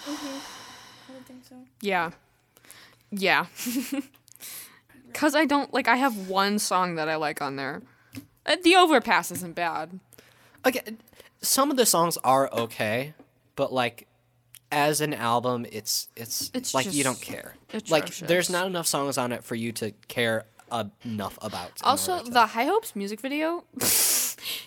I 0.07 0.11
don't 1.11 1.25
think 1.25 1.43
so. 1.47 1.55
Yeah. 1.81 2.11
Yeah. 3.11 3.47
Cause 5.13 5.35
I 5.35 5.45
don't 5.45 5.73
like 5.73 5.87
I 5.87 5.97
have 5.97 6.29
one 6.29 6.57
song 6.57 6.95
that 6.95 7.09
I 7.09 7.17
like 7.17 7.41
on 7.41 7.57
there. 7.57 7.81
Uh, 8.45 8.55
the 8.63 8.75
overpass 8.75 9.29
isn't 9.31 9.55
bad. 9.55 9.99
Okay, 10.65 10.81
some 11.41 11.69
of 11.69 11.77
the 11.77 11.85
songs 11.85 12.17
are 12.23 12.49
okay, 12.53 13.13
but 13.55 13.73
like 13.73 14.07
as 14.71 15.01
an 15.01 15.13
album, 15.13 15.65
it's 15.71 16.07
it's 16.15 16.49
It's 16.53 16.73
like 16.73 16.93
you 16.93 17.03
don't 17.03 17.19
care. 17.19 17.55
Like 17.89 18.15
there's 18.17 18.49
not 18.49 18.67
enough 18.67 18.87
songs 18.87 19.17
on 19.17 19.31
it 19.31 19.43
for 19.43 19.55
you 19.55 19.71
to 19.73 19.91
care 20.07 20.45
uh, 20.71 20.85
enough 21.05 21.37
about. 21.41 21.71
Also, 21.83 22.23
the 22.23 22.47
High 22.47 22.65
Hopes 22.65 22.95
music 22.95 23.21
video. 23.21 23.63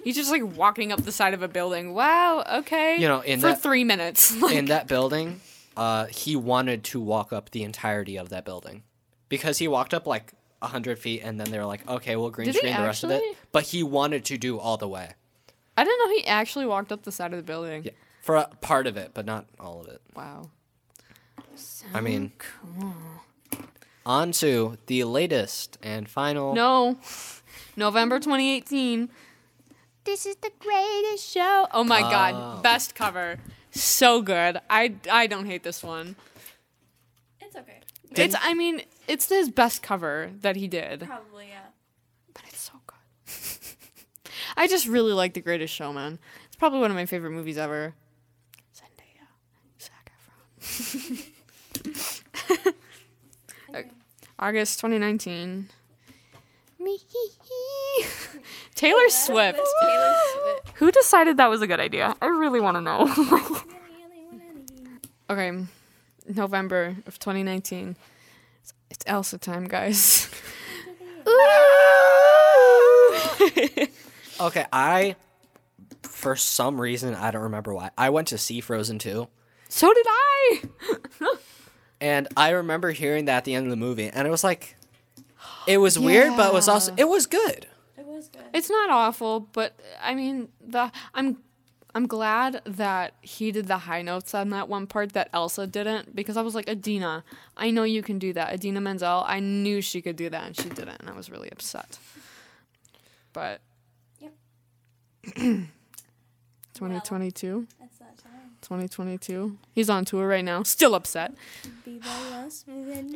He's 0.04 0.14
just 0.14 0.30
like 0.30 0.42
walking 0.56 0.92
up 0.92 1.02
the 1.02 1.12
side 1.12 1.34
of 1.34 1.42
a 1.42 1.48
building. 1.48 1.94
Wow. 1.94 2.44
Okay. 2.60 2.96
You 2.98 3.08
know, 3.08 3.20
in 3.20 3.40
for 3.40 3.48
that- 3.48 3.62
three 3.62 3.84
minutes. 3.84 4.36
Like, 4.40 4.54
in 4.54 4.66
that 4.66 4.86
building, 4.86 5.40
uh, 5.76 6.06
he 6.06 6.36
wanted 6.36 6.84
to 6.84 7.00
walk 7.00 7.32
up 7.32 7.50
the 7.50 7.62
entirety 7.64 8.16
of 8.16 8.28
that 8.28 8.44
building 8.44 8.82
because 9.28 9.58
he 9.58 9.66
walked 9.66 9.94
up 9.94 10.06
like 10.06 10.32
hundred 10.62 10.98
feet, 10.98 11.20
and 11.22 11.38
then 11.38 11.50
they 11.50 11.58
were 11.58 11.66
like, 11.66 11.86
"Okay, 11.88 12.16
we'll 12.16 12.30
green 12.30 12.52
screen 12.52 12.74
the 12.74 12.82
rest 12.82 13.04
of 13.04 13.10
it." 13.10 13.22
But 13.52 13.64
he 13.64 13.82
wanted 13.82 14.24
to 14.26 14.38
do 14.38 14.58
all 14.58 14.76
the 14.76 14.88
way. 14.88 15.12
I 15.76 15.84
didn't 15.84 15.98
know 15.98 16.16
he 16.16 16.26
actually 16.26 16.66
walked 16.66 16.92
up 16.92 17.02
the 17.02 17.12
side 17.12 17.32
of 17.32 17.36
the 17.36 17.42
building. 17.42 17.84
Yeah, 17.84 17.90
for 18.22 18.36
a 18.36 18.46
part 18.60 18.86
of 18.86 18.96
it, 18.96 19.10
but 19.12 19.26
not 19.26 19.46
all 19.60 19.80
of 19.80 19.88
it. 19.88 20.00
Wow. 20.14 20.50
I 21.92 22.00
mean, 22.00 22.32
on 24.06 24.32
to 24.32 24.76
the 24.86 25.04
latest 25.04 25.78
and 25.82 26.08
final. 26.08 26.54
No. 26.54 26.98
November 27.76 28.18
2018. 28.18 29.08
This 30.04 30.26
is 30.26 30.36
the 30.36 30.50
greatest 30.58 31.30
show. 31.30 31.66
Oh 31.72 31.84
my 31.84 32.00
Oh. 32.00 32.10
god, 32.10 32.62
best 32.62 32.94
cover. 32.94 33.38
So 33.70 34.20
good. 34.22 34.58
I 34.68 34.94
I 35.10 35.26
don't 35.26 35.46
hate 35.46 35.62
this 35.62 35.82
one. 35.82 36.16
It's 37.40 37.56
okay. 37.56 37.80
it's 38.12 38.36
I 38.40 38.52
mean, 38.54 38.82
it's 39.08 39.28
his 39.28 39.48
best 39.50 39.82
cover 39.82 40.30
that 40.42 40.56
he 40.56 40.68
did. 40.68 41.00
Probably, 41.06 41.48
yeah. 41.48 41.66
But 42.34 42.42
it's 42.48 42.60
so 42.60 42.74
good. 42.86 42.96
I 44.56 44.68
just 44.68 44.86
really 44.86 45.12
like 45.14 45.32
The 45.34 45.40
Greatest 45.40 45.74
Showman. 45.74 46.18
It's 46.46 46.56
probably 46.56 46.80
one 46.80 46.90
of 46.90 46.96
my 46.96 47.06
favorite 47.06 47.30
movies 47.32 47.56
ever. 47.58 47.94
Zendaya, 48.76 49.26
Zac 49.80 50.12
Efron. 50.60 51.24
Okay. 54.44 54.58
August 54.58 54.78
2019. 54.80 55.70
Me. 56.78 56.98
Taylor 58.74 59.08
Swift. 59.08 59.58
Taylor 59.80 60.14
Swift. 60.32 60.76
Who 60.76 60.92
decided 60.92 61.38
that 61.38 61.48
was 61.48 61.62
a 61.62 61.66
good 61.66 61.80
idea? 61.80 62.14
I 62.20 62.26
really 62.26 62.60
want 62.60 62.76
to 62.76 62.82
know. 62.82 63.62
okay, 65.30 65.64
November 66.28 66.94
of 67.06 67.18
2019. 67.18 67.96
It's, 68.60 68.74
it's 68.90 69.04
Elsa 69.06 69.38
time, 69.38 69.64
guys. 69.64 70.28
Okay, 74.40 74.66
I 74.72 75.14
for 76.02 76.34
some 76.34 76.80
reason 76.80 77.14
I 77.14 77.30
don't 77.30 77.44
remember 77.44 77.72
why 77.72 77.90
I 77.96 78.10
went 78.10 78.26
to 78.28 78.38
see 78.38 78.60
Frozen 78.60 78.98
2 78.98 79.28
so 79.68 79.94
did 79.94 80.06
I. 80.08 80.62
and 82.00 82.28
I 82.36 82.50
remember 82.50 82.90
hearing 82.92 83.24
that 83.26 83.38
at 83.38 83.44
the 83.44 83.54
end 83.54 83.66
of 83.66 83.70
the 83.70 83.76
movie 83.76 84.08
and 84.08 84.26
it 84.26 84.30
was 84.30 84.44
like 84.44 84.76
it 85.66 85.78
was 85.78 85.98
weird 86.08 86.36
but 86.36 86.48
it 86.48 86.52
was 86.54 86.68
also 86.68 86.94
it 86.96 87.08
was 87.08 87.26
good. 87.26 87.66
It 87.96 88.06
was 88.06 88.28
good. 88.28 88.42
It's 88.52 88.70
not 88.70 88.90
awful, 88.90 89.40
but 89.52 89.78
I 90.02 90.14
mean 90.14 90.48
the 90.60 90.90
I'm 91.14 91.38
I'm 91.96 92.06
glad 92.08 92.60
that 92.64 93.14
he 93.20 93.52
did 93.52 93.68
the 93.68 93.78
high 93.78 94.02
notes 94.02 94.34
on 94.34 94.50
that 94.50 94.68
one 94.68 94.88
part 94.88 95.12
that 95.12 95.30
Elsa 95.32 95.66
didn't 95.66 96.16
because 96.16 96.36
I 96.36 96.42
was 96.42 96.54
like 96.54 96.68
Idina, 96.68 97.22
I 97.56 97.70
know 97.70 97.84
you 97.84 98.02
can 98.02 98.18
do 98.18 98.32
that. 98.32 98.52
Idina 98.52 98.80
Menzel, 98.80 99.22
I 99.26 99.38
knew 99.38 99.80
she 99.80 100.02
could 100.02 100.16
do 100.16 100.28
that 100.28 100.44
and 100.44 100.56
she 100.56 100.68
didn't, 100.68 101.00
and 101.00 101.08
I 101.08 101.12
was 101.12 101.30
really 101.30 101.50
upset. 101.52 101.98
But 103.32 103.60
Yep. 104.20 104.32
2022, 106.74 107.66
That's 107.78 107.98
that 107.98 108.03
time. 108.03 108.03
2022. 108.64 109.56
He's 109.72 109.88
on 109.88 110.04
tour 110.04 110.26
right 110.26 110.44
now. 110.44 110.62
Still 110.62 110.94
upset. 110.94 111.34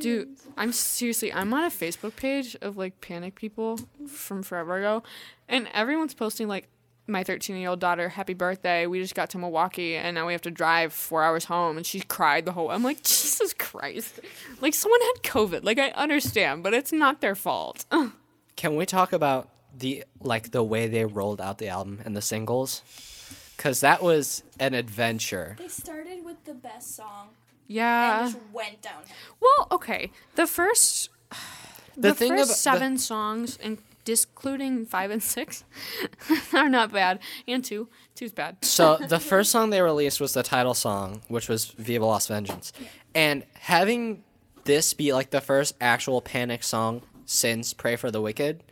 Dude, 0.01 0.37
I'm 0.57 0.73
seriously, 0.73 1.33
I'm 1.33 1.53
on 1.53 1.65
a 1.65 1.71
Facebook 1.71 2.17
page 2.17 2.57
of 2.61 2.77
like 2.77 3.01
panic 3.01 3.35
people 3.35 3.81
from 4.07 4.43
forever 4.43 4.79
ago, 4.79 5.03
and 5.49 5.69
everyone's 5.75 6.15
posting 6.15 6.49
like, 6.49 6.69
my 7.09 7.25
13 7.25 7.57
year 7.57 7.71
old 7.71 7.81
daughter, 7.81 8.11
happy 8.11 8.35
birthday. 8.35 8.87
We 8.87 9.01
just 9.01 9.15
got 9.15 9.31
to 9.31 9.39
Milwaukee 9.39 9.97
and 9.97 10.15
now 10.15 10.27
we 10.27 10.35
have 10.35 10.43
to 10.43 10.51
drive 10.51 10.93
four 10.93 11.23
hours 11.23 11.47
home. 11.47 11.79
And 11.79 11.87
she 11.87 12.01
cried 12.01 12.45
the 12.45 12.53
whole 12.53 12.71
I'm 12.71 12.83
like, 12.83 13.03
Jesus 13.03 13.55
Christ. 13.55 14.21
Like, 14.61 14.75
someone 14.75 15.01
had 15.01 15.23
COVID. 15.23 15.65
Like, 15.65 15.79
I 15.79 15.89
understand, 15.91 16.63
but 16.63 16.75
it's 16.75 16.93
not 16.93 17.21
their 17.21 17.35
fault. 17.35 17.87
Can 18.57 18.77
we 18.77 18.87
talk 18.87 19.13
about 19.13 19.49
the 19.77 20.05
like 20.21 20.51
the 20.51 20.65
way 20.65 20.89
they 20.89 21.05
rolled 21.05 21.41
out 21.41 21.59
the 21.59 21.69
album 21.69 22.01
and 22.05 22.17
the 22.17 22.23
singles? 22.23 22.83
Cuz 23.59 23.81
that 23.81 24.03
was 24.03 24.43
an 24.59 24.73
adventure. 24.73 25.57
They 25.59 25.69
started 25.69 26.25
with 26.25 26.43
the 26.45 26.55
best 26.55 26.97
song 26.97 27.29
yeah. 27.67 28.25
and 28.25 28.33
just 28.33 28.43
went 28.53 28.81
down. 28.81 29.03
Well, 29.41 29.69
okay. 29.73 30.11
The 30.37 30.47
first. 30.47 31.11
The 31.95 32.11
The, 32.11 32.15
thing 32.15 32.31
first 32.31 32.45
about- 32.45 32.49
the- 32.49 32.55
seven 32.55 32.99
songs, 32.99 33.59
and 33.61 33.79
including 34.07 34.87
five 34.87 35.11
and 35.11 35.21
six, 35.21 35.65
are 36.55 36.69
not 36.69 36.93
bad. 36.93 37.19
And 37.49 37.65
two. 37.65 37.89
Two's 38.15 38.31
bad. 38.33 38.65
So 38.65 38.97
the 39.09 39.19
first 39.19 39.51
song 39.51 39.71
they 39.71 39.83
released 39.83 40.21
was 40.21 40.33
the 40.33 40.45
title 40.45 40.75
song, 40.75 41.23
which 41.27 41.49
was 41.49 41.65
Viva 41.67 42.07
Las 42.07 42.29
Vengeance. 42.29 42.73
And 43.17 43.43
having 43.59 44.23
this 44.63 44.95
be 44.95 45.13
like 45.13 45.31
the 45.31 45.41
first 45.41 45.75
actual 45.81 46.21
Panic 46.23 46.63
song 46.63 47.03
since 47.27 47.75
Pray 47.75 47.97
for 47.97 48.13
the 48.13 48.21
Wicked. 48.21 48.63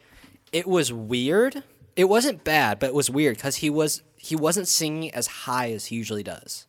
It 0.53 0.69
was 0.69 0.93
weird. 0.93 1.65
It 1.97 2.05
wasn't 2.05 2.45
bad, 2.45 2.79
but 2.79 2.87
it 2.91 2.95
was 2.95 3.11
weird 3.11 3.37
because 3.39 3.57
he 3.57 3.71
was 3.71 4.03
he 4.27 4.37
wasn't 4.37 4.69
singing 4.69 5.13
as 5.15 5.27
high 5.27 5.71
as 5.73 5.87
he 5.87 5.97
usually 5.97 6.23
does. 6.23 6.67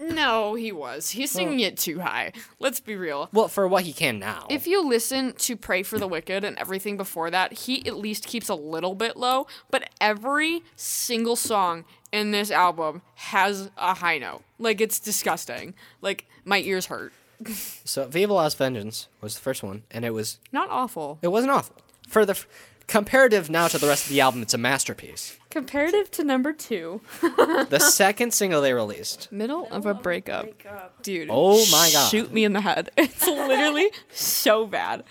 No, 0.00 0.54
he 0.54 0.72
was. 0.72 1.10
He's 1.10 1.30
singing 1.30 1.60
it 1.60 1.76
too 1.76 2.00
high. 2.00 2.32
Let's 2.58 2.80
be 2.80 2.96
real. 2.96 3.28
Well, 3.32 3.46
for 3.46 3.68
what 3.68 3.84
he 3.84 3.92
can 3.92 4.18
now. 4.18 4.46
If 4.50 4.66
you 4.66 4.84
listen 4.88 5.32
to 5.34 5.56
Pray 5.56 5.84
for 5.84 5.96
the 5.98 6.08
Wicked 6.08 6.42
and 6.42 6.58
everything 6.58 6.96
before 6.96 7.30
that, 7.30 7.52
he 7.52 7.86
at 7.86 7.96
least 7.96 8.26
keeps 8.26 8.48
a 8.48 8.54
little 8.56 8.96
bit 8.96 9.16
low, 9.16 9.46
but 9.70 9.88
every 10.00 10.62
single 10.74 11.36
song 11.36 11.84
in 12.10 12.32
this 12.32 12.50
album 12.50 13.02
has 13.14 13.70
a 13.76 13.94
high 13.94 14.18
note. 14.18 14.42
Like, 14.58 14.80
it's 14.80 14.98
disgusting. 14.98 15.74
Like, 16.00 16.26
my 16.44 16.58
ears 16.58 16.86
hurt. 16.86 17.12
so 17.84 18.06
Viva 18.08 18.32
Las 18.32 18.54
Vengeance 18.54 19.06
was 19.20 19.34
the 19.36 19.40
first 19.40 19.62
one, 19.62 19.84
and 19.90 20.04
it 20.04 20.10
was 20.14 20.38
Not 20.50 20.68
awful. 20.68 21.18
it 21.22 21.28
wasn't 21.28 21.52
awful. 21.52 21.76
For 22.08 22.26
the 22.26 22.32
f- 22.32 22.46
comparative 22.88 23.48
now 23.48 23.68
to 23.68 23.78
the 23.78 23.86
rest 23.86 24.06
of 24.06 24.10
the 24.10 24.20
album, 24.20 24.42
it's 24.42 24.54
a 24.54 24.58
masterpiece. 24.58 25.36
Comparative 25.52 26.10
to 26.12 26.24
number 26.24 26.54
two, 26.54 27.02
The 27.20 27.78
second 27.78 28.32
single 28.32 28.62
they 28.62 28.72
released. 28.72 29.30
Middle 29.30 29.68
of 29.70 29.84
a 29.84 29.92
Breakup. 29.92 30.46
Dude. 31.02 31.28
Oh 31.30 31.58
my 31.70 31.90
God. 31.92 32.08
Shoot 32.10 32.32
me 32.32 32.44
in 32.44 32.54
the 32.54 32.62
head. 32.62 32.90
It's 32.96 33.26
literally 33.26 33.90
so 34.10 34.66
bad. 34.66 35.04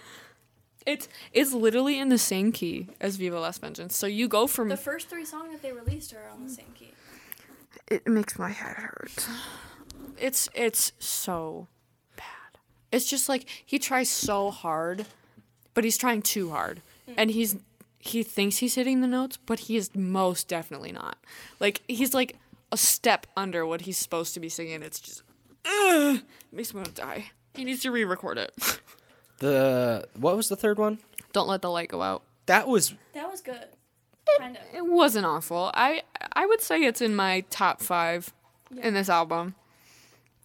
It's 0.87 1.07
it's 1.31 1.53
literally 1.53 1.99
in 1.99 2.09
the 2.09 2.17
same 2.17 2.51
key 2.51 2.87
as 2.99 3.17
Viva 3.17 3.39
Las 3.39 3.59
Vengeance. 3.59 3.95
So 3.95 4.07
you 4.07 4.27
go 4.27 4.47
from 4.47 4.69
The 4.69 4.77
first 4.77 5.09
three 5.09 5.25
songs 5.25 5.51
that 5.51 5.61
they 5.61 5.71
released 5.73 6.11
are 6.13 6.27
on 6.33 6.43
the 6.43 6.49
same 6.49 6.73
key. 6.73 6.93
it 7.87 8.07
makes 8.07 8.39
my 8.39 8.49
head 8.49 8.77
hurt. 8.77 9.27
It's 10.17 10.49
it's 10.55 10.91
so 10.97 11.67
bad. 12.17 12.57
It's 12.91 13.07
just 13.07 13.29
like 13.29 13.47
he 13.63 13.77
tries 13.77 14.09
so 14.09 14.49
hard, 14.49 15.05
but 15.75 15.83
he's 15.83 15.99
trying 15.99 16.23
too 16.23 16.49
hard. 16.49 16.81
And 17.15 17.29
he's 17.29 17.57
he 18.01 18.23
thinks 18.23 18.57
he's 18.57 18.75
hitting 18.75 19.01
the 19.01 19.07
notes, 19.07 19.37
but 19.37 19.59
he 19.61 19.77
is 19.77 19.95
most 19.95 20.47
definitely 20.47 20.91
not. 20.91 21.17
Like 21.59 21.81
he's 21.87 22.13
like 22.13 22.37
a 22.71 22.77
step 22.77 23.27
under 23.37 23.65
what 23.65 23.81
he's 23.81 23.97
supposed 23.97 24.33
to 24.33 24.39
be 24.39 24.49
singing. 24.49 24.81
It's 24.81 24.99
just 24.99 25.23
ugh, 25.65 26.21
makes 26.51 26.73
me 26.73 26.79
want 26.79 26.95
to 26.95 27.01
die. 27.01 27.31
He 27.53 27.63
needs 27.63 27.81
to 27.81 27.91
re-record 27.91 28.37
it. 28.37 28.53
The 29.39 30.07
what 30.15 30.35
was 30.35 30.49
the 30.49 30.55
third 30.55 30.77
one? 30.77 30.99
Don't 31.33 31.47
let 31.47 31.61
the 31.61 31.69
light 31.69 31.89
go 31.89 32.01
out. 32.01 32.23
That 32.45 32.67
was 32.67 32.93
That 33.13 33.29
was 33.29 33.41
good. 33.41 33.67
Kind 34.37 34.55
of. 34.57 34.63
It 34.73 34.85
wasn't 34.85 35.25
awful. 35.25 35.71
I 35.73 36.03
I 36.33 36.45
would 36.45 36.61
say 36.61 36.83
it's 36.83 37.01
in 37.01 37.15
my 37.15 37.41
top 37.49 37.81
five 37.81 38.33
in 38.81 38.93
this 38.93 39.09
album. 39.09 39.55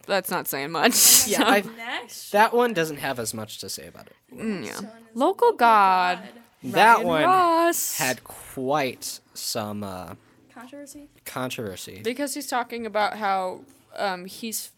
That's 0.07 0.31
not 0.31 0.47
saying 0.49 0.71
much. 0.71 1.27
yeah. 1.27 1.43
I, 1.47 1.65
Next. 1.77 2.31
that 2.31 2.55
one 2.55 2.73
doesn't 2.73 2.99
have 2.99 3.19
as 3.19 3.35
much 3.35 3.59
to 3.59 3.69
say 3.69 3.87
about 3.87 4.07
it. 4.07 4.17
Mm, 4.33 4.65
yeah. 4.65 4.77
one 4.77 4.85
is 4.85 4.93
Local 5.17 5.53
God. 5.53 6.21
That 6.63 6.97
Ryan 6.97 7.07
one 7.07 7.23
Ross. 7.25 7.99
had 7.99 8.25
quite 8.25 9.21
some 9.35 9.85
uh, 9.85 10.15
Controversy. 10.53 11.09
controversy. 11.25 12.01
because 12.03 12.35
he's 12.35 12.47
talking 12.47 12.87
about 12.87 13.17
how 13.19 13.61
um, 13.97 14.25
he's 14.25 14.71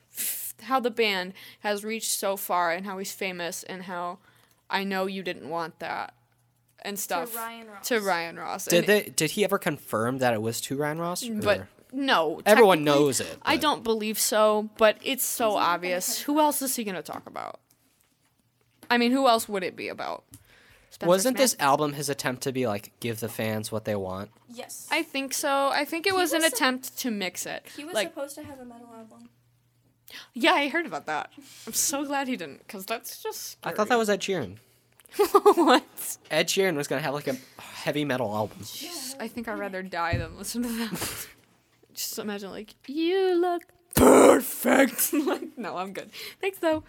how 0.62 0.80
the 0.80 0.90
band 0.90 1.32
has 1.60 1.84
reached 1.84 2.10
so 2.10 2.36
far 2.36 2.72
and 2.72 2.84
how 2.84 2.98
he's 2.98 3.12
famous 3.12 3.62
and 3.62 3.84
how 3.84 4.18
I 4.68 4.82
know 4.84 5.06
you 5.06 5.22
didn't 5.22 5.48
want 5.48 5.78
that 5.78 6.14
and 6.82 6.98
stuff 6.98 7.32
To 7.32 7.38
Ryan 7.38 7.66
Ross. 7.68 7.88
to 7.88 8.00
Ryan 8.00 8.36
Ross. 8.38 8.64
Did 8.66 8.78
And 8.78 8.86
they? 8.86 9.10
Did 9.10 9.30
he 9.32 9.44
ever 9.44 9.58
confirm 9.58 10.18
that 10.18 10.34
it 10.34 10.42
was 10.42 10.60
to 10.62 10.76
Ryan 10.76 10.98
Ross? 10.98 11.24
But 11.26 11.58
or- 11.60 11.68
no, 11.92 12.42
everyone 12.44 12.78
technically, 12.78 13.00
knows 13.04 13.20
it. 13.20 13.38
I 13.42 13.54
but- 13.56 13.62
don't 13.62 13.82
believe 13.84 14.18
so, 14.18 14.68
but 14.76 14.98
it's 15.02 15.24
so 15.24 15.52
obvious. 15.56 16.20
Who 16.22 16.38
else 16.40 16.60
is 16.60 16.74
he 16.76 16.84
going 16.84 16.96
to 16.96 17.02
talk 17.02 17.26
about? 17.26 17.60
I 18.90 18.98
mean, 18.98 19.12
who 19.12 19.26
else 19.28 19.48
would 19.48 19.62
it 19.62 19.74
be 19.76 19.88
about? 19.88 20.24
Spencer 20.98 21.08
Wasn't 21.08 21.36
Smith? 21.36 21.50
this 21.52 21.56
album 21.60 21.92
his 21.92 22.08
attempt 22.08 22.42
to 22.42 22.52
be 22.52 22.66
like 22.66 22.90
give 23.00 23.20
the 23.20 23.28
fans 23.28 23.70
what 23.70 23.84
they 23.84 23.94
want? 23.94 24.30
Yes. 24.48 24.88
I 24.90 25.02
think 25.04 25.32
so. 25.32 25.68
I 25.72 25.84
think 25.84 26.06
it 26.06 26.12
He 26.12 26.18
was, 26.18 26.32
an 26.32 26.42
was 26.42 26.52
a- 26.52 26.56
attempt 26.56 26.98
to 26.98 27.10
mix 27.10 27.46
it. 27.46 27.66
he 27.76 27.84
was 27.84 27.94
like, 27.94 28.08
supposed 28.08 28.34
to 28.34 28.42
have 28.42 28.58
a 28.58 28.64
metal 28.64 28.88
album. 28.92 29.28
yeah, 30.34 30.52
I 30.54 30.68
heard 30.68 30.86
about 30.86 31.06
that. 31.06 31.30
I'm 31.66 31.72
so 31.72 32.04
glad 32.04 32.26
he 32.26 32.36
didn't, 32.36 32.58
because 32.66 32.84
that's 32.86 33.22
just. 33.22 33.58
I 33.62 33.70
thought 33.72 33.88
that 33.90 33.98
was 33.98 34.10
Ed 34.10 34.20
Sheeran. 34.20 34.56
what? 35.54 36.18
Ed 36.30 36.48
Sheeran 36.48 36.74
was 36.76 36.88
gonna 36.88 37.00
have 37.02 37.14
like 37.14 37.28
a 37.28 37.36
heavy 37.60 38.04
metal 38.04 38.34
album. 38.34 38.58
I 39.20 39.28
think 39.28 39.46
I'd 39.48 39.58
rather 39.58 39.82
die 39.82 40.18
than 40.18 40.36
listen 40.36 40.62
to 40.64 40.68
that. 40.68 41.26
just 41.94 42.18
imagine 42.18 42.50
like 42.50 42.74
you 42.88 43.40
look 43.40 43.62
perfect. 43.94 45.12
like 45.26 45.56
no, 45.56 45.76
I'm 45.76 45.92
good. 45.92 46.10
Thanks 46.40 46.58
though. 46.58 46.82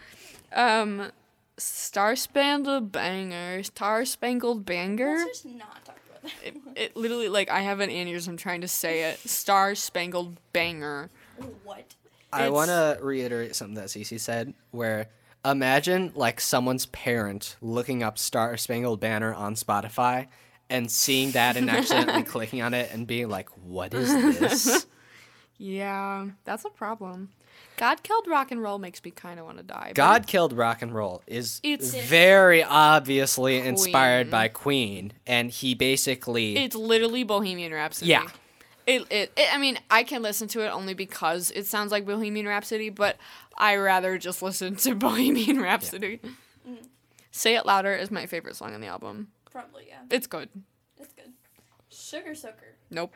Um, 0.54 1.12
Star 1.60 2.16
Spangled 2.16 2.92
Banger, 2.92 3.64
Star 3.64 4.06
Spangled 4.06 4.66
Banger. 4.66 5.18
Let's 5.18 5.42
just 5.44 5.46
not 5.46 5.86
talk 5.86 5.98
about 6.10 6.22
that. 6.24 6.32
It, 6.46 6.56
it 6.76 6.98
literally 6.98 7.30
like 7.30 7.50
I 7.50 7.62
have 7.62 7.80
an 7.80 7.90
aneurysm 7.90 8.38
trying 8.38 8.62
to 8.62 8.68
say 8.68 9.04
it. 9.12 9.20
Star 9.20 9.76
Spangled 9.76 10.38
Banger. 10.54 11.10
what? 11.64 11.96
I 12.32 12.42
It's- 12.42 12.52
want 12.52 12.70
to 12.70 12.98
reiterate 13.02 13.56
something 13.56 13.76
that 13.76 13.88
Cece 13.88 14.20
said, 14.20 14.54
where 14.72 15.08
imagine 15.46 16.12
like 16.16 16.40
someone's 16.42 16.86
parent 16.88 17.56
looking 17.62 18.04
up 18.04 18.18
Star 18.18 18.56
Spangled 18.58 19.00
Banner 19.00 19.34
on 19.34 19.56
Spotify 19.56 20.28
and 20.70 20.92
seeing 20.92 21.32
that 21.32 21.58
and 21.58 21.70
accidentally 21.70 22.24
clicking 22.34 22.62
on 22.62 22.74
it 22.74 22.92
and 22.94 23.08
being 23.08 23.30
like, 23.30 23.50
"What 23.66 23.94
is 23.94 24.40
this?" 24.40 24.86
Yeah, 25.62 26.28
that's 26.46 26.64
a 26.64 26.70
problem. 26.70 27.32
God 27.80 28.04
killed 28.04 28.28
rock 28.28 28.52
and 28.52 28.62
roll 28.62 28.78
makes 28.78 29.02
me 29.06 29.10
kind 29.10 29.40
of 29.40 29.46
want 29.46 29.58
to 29.58 29.64
die. 29.64 29.94
God 29.96 30.28
Killed 30.28 30.52
Rock 30.52 30.82
and 30.82 30.94
Roll 30.94 31.24
is 31.26 31.62
It's- 31.64 31.96
very 31.96 32.62
obviously 32.62 33.58
inspired 33.58 34.30
by 34.30 34.50
Queen, 34.50 35.14
and 35.26 35.50
he 35.50 35.76
basically 35.76 36.58
It's 36.58 36.76
literally 36.76 37.24
Bohemian 37.24 37.74
Rhapsody. 37.74 38.12
Yeah. 38.12 38.28
It, 38.86 39.04
it, 39.10 39.32
it, 39.38 39.56
I 39.56 39.58
mean, 39.58 39.80
I 39.90 40.04
can 40.04 40.22
listen 40.22 40.50
to 40.50 40.66
it 40.66 40.68
only 40.68 40.94
because 40.94 41.52
it 41.52 41.68
sounds 41.68 41.94
like 41.94 42.06
Bohemian 42.06 42.48
Rhapsody, 42.48 42.90
but 42.90 43.16
I 43.58 43.78
rather 43.78 44.18
just 44.18 44.42
listen 44.42 44.76
to 44.78 44.96
Bohemian 45.08 45.62
Rhapsody. 45.62 46.18
Mm-hmm. 46.18 46.84
Say 47.32 47.56
It 47.56 47.66
Louder 47.66 47.94
is 47.96 48.12
my 48.12 48.26
favorite 48.26 48.58
song 48.58 48.74
on 48.74 48.82
the 48.82 48.88
album. 48.88 49.30
Probably 49.50 49.86
yeah. 49.88 50.02
It's 50.10 50.28
good. 50.28 50.50
It's 50.98 51.14
good. 51.14 51.32
Sugar 51.90 52.36
Soaker. 52.36 52.76
Nope. 52.90 53.14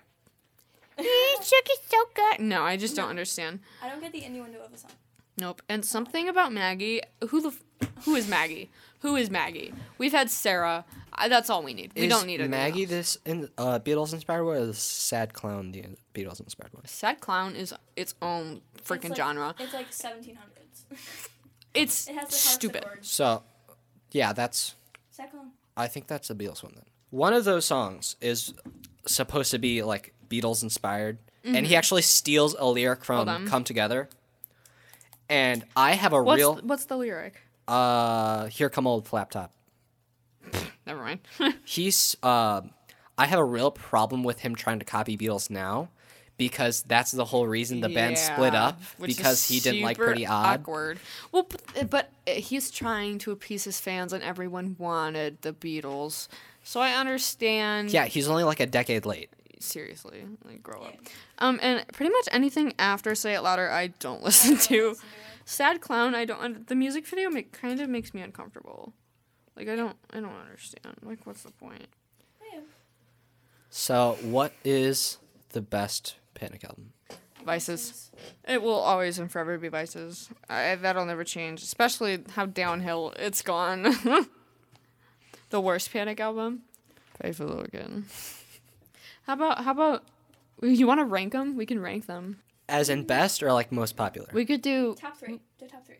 Sugar 0.97 1.73
so 1.89 1.97
good. 2.13 2.39
No, 2.39 2.63
I 2.63 2.77
just 2.77 2.95
don't 2.95 3.09
understand. 3.09 3.59
I 3.81 3.89
don't 3.89 4.01
get 4.01 4.11
the 4.11 4.23
innuendo 4.23 4.59
of 4.63 4.71
the 4.71 4.77
song. 4.77 4.91
Nope. 5.37 5.61
And 5.67 5.83
something 5.83 6.29
about 6.29 6.53
Maggie. 6.53 7.01
Who 7.29 7.41
the? 7.41 7.49
f- 7.49 7.89
Who 8.05 8.15
is 8.15 8.27
Maggie? 8.27 8.69
Who 8.99 9.15
is 9.15 9.29
Maggie? 9.29 9.73
We've 9.97 10.11
had 10.11 10.29
Sarah. 10.29 10.85
I, 11.15 11.27
that's 11.27 11.49
all 11.49 11.61
we 11.63 11.73
need. 11.73 11.91
We 11.95 12.03
is 12.03 12.09
don't 12.09 12.25
need 12.27 12.41
a 12.41 12.47
Maggie 12.47 12.85
this 12.85 13.17
in 13.25 13.49
uh, 13.57 13.79
Beatles 13.79 14.13
inspired 14.13 14.43
one 14.45 14.57
or 14.57 14.59
is 14.69 14.77
Sad 14.79 15.33
Clown 15.33 15.71
the 15.71 15.83
Beatles 16.13 16.39
inspired 16.39 16.73
one? 16.73 16.85
Sad 16.85 17.19
clown 17.19 17.55
is 17.55 17.73
its 17.95 18.15
own 18.21 18.61
freaking 18.83 18.95
It's 18.95 19.09
like- 19.09 19.17
genre. 19.17 19.55
It's 19.59 19.73
like 19.73 19.91
1700s. 19.91 20.37
It's 21.75 22.07
It 22.07 22.15
has 22.15 22.29
the 22.29 22.35
stupid. 22.35 22.83
harpsichord. 22.83 23.05
So, 23.05 23.43
yeah, 24.11 24.31
that's 24.33 24.75
Second. 25.09 25.51
I 25.75 25.87
think 25.87 26.05
that's 26.07 26.29
a 26.29 26.35
Beatles 26.35 26.61
one 26.63 26.73
then. 26.75 26.85
One 27.09 27.33
of 27.33 27.45
those 27.45 27.65
songs 27.65 28.15
is 28.21 28.53
supposed 29.07 29.49
to 29.51 29.57
be 29.59 29.81
like 29.83 30.13
Beatles 30.33 30.63
inspired, 30.63 31.17
and 31.43 31.65
he 31.67 31.75
actually 31.75 32.01
steals 32.01 32.55
a 32.57 32.65
lyric 32.65 33.05
from 33.05 33.47
"Come 33.47 33.63
Together." 33.63 34.09
And 35.29 35.63
I 35.75 35.93
have 35.93 36.13
a 36.13 36.21
What's 36.21 36.37
real 36.37 36.55
what's 36.63 36.85
the 36.85 36.97
lyric? 36.97 37.41
uh, 37.67 38.47
"Here 38.47 38.69
Come 38.69 38.87
Old 38.87 39.07
Flap 39.07 39.31
Top." 39.31 39.53
Never 40.87 41.01
mind. 41.01 41.19
He's 41.65 42.15
uh, 42.23 42.61
I 43.17 43.25
have 43.27 43.39
a 43.39 43.45
real 43.45 43.71
problem 43.71 44.23
with 44.23 44.39
him 44.39 44.55
trying 44.55 44.79
to 44.79 44.85
copy 44.85 45.17
Beatles 45.17 45.49
now, 45.49 45.89
because 46.37 46.81
that's 46.83 47.11
the 47.11 47.25
whole 47.25 47.47
reason 47.47 47.79
the 47.79 47.89
band 47.89 48.17
split 48.17 48.55
up 48.55 48.81
because 48.99 49.47
he 49.47 49.59
didn't 49.59 49.81
like 49.81 49.97
Pretty 49.97 50.25
Odd. 50.25 50.61
Awkward. 50.61 50.99
Well, 51.31 51.47
but, 51.49 51.89
but 51.89 52.09
he's 52.27 52.71
trying 52.71 53.19
to 53.19 53.31
appease 53.31 53.63
his 53.63 53.79
fans, 53.79 54.13
and 54.13 54.23
everyone 54.23 54.75
wanted 54.79 55.41
the 55.41 55.53
Beatles. 55.53 56.27
So 56.63 56.79
I 56.79 56.93
understand. 56.93 57.91
Yeah, 57.91 58.05
he's 58.05 58.27
only 58.27 58.43
like 58.43 58.59
a 58.59 58.65
decade 58.65 59.05
late. 59.05 59.29
Seriously, 59.63 60.25
like 60.45 60.61
grow 60.61 60.81
up. 60.81 60.95
Um, 61.39 61.59
and 61.61 61.85
pretty 61.93 62.11
much 62.11 62.27
anything 62.31 62.73
after 62.77 63.15
"Say 63.15 63.33
It 63.35 63.41
Louder," 63.41 63.69
I 63.71 63.87
don't 63.87 64.21
listen 64.29 64.57
to. 64.57 64.95
Sad 65.45 65.81
Clown, 65.81 66.15
I 66.15 66.25
don't. 66.25 66.41
un- 66.41 66.63
The 66.67 66.75
music 66.75 67.05
video 67.07 67.29
make, 67.29 67.51
kind 67.51 67.79
of 67.81 67.89
makes 67.89 68.13
me 68.13 68.21
uncomfortable. 68.21 68.93
Like 69.55 69.67
I 69.69 69.75
don't, 69.75 69.95
I 70.11 70.19
don't 70.19 70.33
understand. 70.35 70.95
Like, 71.03 71.25
what's 71.25 71.43
the 71.43 71.51
point? 71.51 71.87
So, 73.69 74.17
what 74.21 74.53
is 74.63 75.17
the 75.49 75.61
best 75.61 76.17
Panic 76.35 76.63
album? 76.63 76.93
Vices. 77.43 78.11
It 78.47 78.61
will 78.61 78.75
always 78.75 79.17
and 79.17 79.31
forever 79.31 79.57
be 79.57 79.67
Vices. 79.67 80.29
I, 80.47 80.75
that'll 80.75 81.05
never 81.07 81.23
change. 81.23 81.63
Especially 81.63 82.19
how 82.35 82.45
downhill 82.45 83.13
it's 83.17 83.41
gone. 83.41 83.81
the 85.49 85.59
worst 85.59 85.91
Panic 85.91 86.19
album. 86.19 86.61
Pray 87.19 87.31
for 87.31 87.45
the 87.45 87.55
Wicked. 87.55 88.03
How 89.23 89.33
about 89.33 89.63
how 89.63 89.71
about 89.71 90.03
you 90.61 90.87
want 90.87 90.99
to 90.99 91.05
rank 91.05 91.33
them? 91.33 91.55
We 91.55 91.65
can 91.65 91.79
rank 91.81 92.05
them. 92.05 92.39
As 92.69 92.89
in 92.89 93.03
best 93.05 93.43
or 93.43 93.51
like 93.53 93.71
most 93.71 93.95
popular? 93.95 94.29
We 94.33 94.45
could 94.45 94.61
do 94.61 94.95
Top 94.95 95.17
three. 95.17 95.39
The 95.59 95.67
top 95.67 95.85
three. 95.85 95.97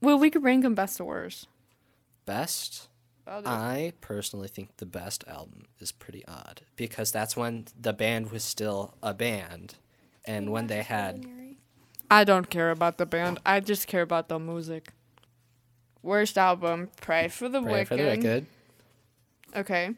well. 0.00 0.18
We 0.18 0.30
could 0.30 0.44
rank 0.44 0.62
them 0.62 0.74
best 0.74 0.96
to 0.98 1.04
worst. 1.04 1.48
Best. 2.24 2.88
I'll 3.26 3.42
do 3.42 3.48
it. 3.48 3.52
I 3.52 3.92
personally 4.00 4.48
think 4.48 4.76
the 4.78 4.86
best 4.86 5.22
album 5.28 5.64
is 5.80 5.92
Pretty 5.92 6.24
Odd 6.26 6.62
because 6.76 7.12
that's 7.12 7.36
when 7.36 7.66
the 7.78 7.92
band 7.92 8.30
was 8.30 8.42
still 8.42 8.94
a 9.02 9.12
band 9.12 9.74
and 10.24 10.50
when 10.50 10.66
they 10.68 10.82
had 10.82 11.26
I 12.10 12.24
don't 12.24 12.48
care 12.48 12.70
about 12.70 12.96
the 12.96 13.04
band. 13.04 13.38
I 13.44 13.60
just 13.60 13.86
care 13.86 14.00
about 14.02 14.28
the 14.28 14.38
music. 14.38 14.92
Worst 16.02 16.38
album, 16.38 16.88
Pray 17.02 17.28
for 17.28 17.48
the 17.50 17.60
Pray 17.60 17.72
Wicked. 17.72 17.88
for 17.88 17.96
the 17.96 18.04
Wicked. 18.04 18.46
Okay. 19.54 19.90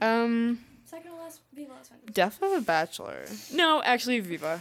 Um, 0.00 0.60
Second 0.94 1.10
to 1.10 1.16
last, 1.16 1.40
Viva 1.52 1.72
Las 1.72 1.88
Vegas. 1.88 2.14
Death 2.14 2.42
of 2.42 2.52
a 2.52 2.60
Bachelor. 2.60 3.24
No, 3.52 3.82
actually 3.84 4.20
Viva. 4.20 4.60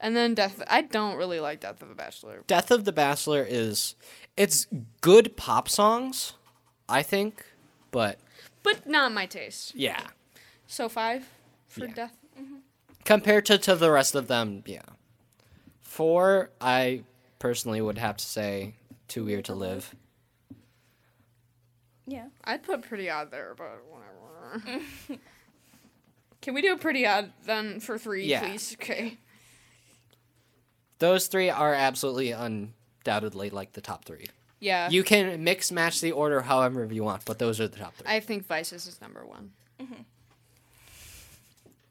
And 0.00 0.16
then 0.16 0.34
Death. 0.34 0.62
I 0.66 0.80
don't 0.82 1.16
really 1.16 1.40
like 1.40 1.60
Death 1.60 1.82
of 1.82 1.90
a 1.90 1.94
Bachelor. 1.94 2.42
Death 2.46 2.70
of 2.70 2.84
the 2.84 2.92
Bachelor 2.92 3.44
is 3.46 3.94
it's 4.36 4.66
good 5.02 5.36
pop 5.36 5.68
songs, 5.68 6.32
I 6.88 7.02
think, 7.02 7.44
but 7.90 8.18
But 8.62 8.86
not 8.86 9.12
my 9.12 9.26
taste. 9.26 9.74
yeah, 9.74 10.06
So 10.66 10.88
five 10.88 11.28
for 11.68 11.84
Yeah. 11.86 11.92
Death. 11.94 12.12
compared 13.04 13.44
to 13.46 13.58
to 13.58 13.76
the 13.76 13.90
rest 13.90 14.14
of 14.14 14.26
them, 14.28 14.62
yeah. 14.66 14.82
Four, 15.82 16.50
I 16.60 17.02
personally 17.38 17.80
would 17.82 17.98
have 17.98 18.16
to 18.16 18.24
say 18.24 18.74
Too 19.08 19.24
Weird 19.24 19.44
to 19.46 19.54
Live. 19.54 19.94
Yeah. 22.10 22.26
I'd 22.42 22.64
put 22.64 22.82
Pretty 22.82 23.08
Odd 23.08 23.30
there, 23.30 23.54
but 23.56 23.80
whatever. 23.88 24.82
Can 26.42 26.54
we 26.54 26.60
do 26.62 26.72
a 26.72 26.76
Pretty 26.76 27.06
Odd 27.06 27.32
then 27.44 27.78
for 27.78 27.98
three, 27.98 28.26
Yeah. 28.26 28.40
please? 28.40 28.74
Okay. 28.80 29.16
Those 30.98 31.28
three 31.28 31.50
are 31.50 31.72
absolutely 31.72 32.32
undoubtedly 32.32 33.50
like 33.50 33.72
the 33.74 33.80
top 33.80 34.04
three. 34.04 34.26
Yeah. 34.58 34.90
You 34.90 35.04
can 35.04 35.44
mix 35.44 35.70
match 35.70 36.00
the 36.00 36.10
order 36.12 36.40
however 36.42 36.84
you 36.90 37.04
want, 37.04 37.24
but 37.24 37.38
those 37.38 37.60
are 37.60 37.68
the 37.68 37.78
top 37.78 37.94
three. 37.94 38.06
I 38.12 38.18
think 38.20 38.44
Vices 38.46 38.86
is 38.88 39.00
number 39.00 39.24
one. 39.24 39.52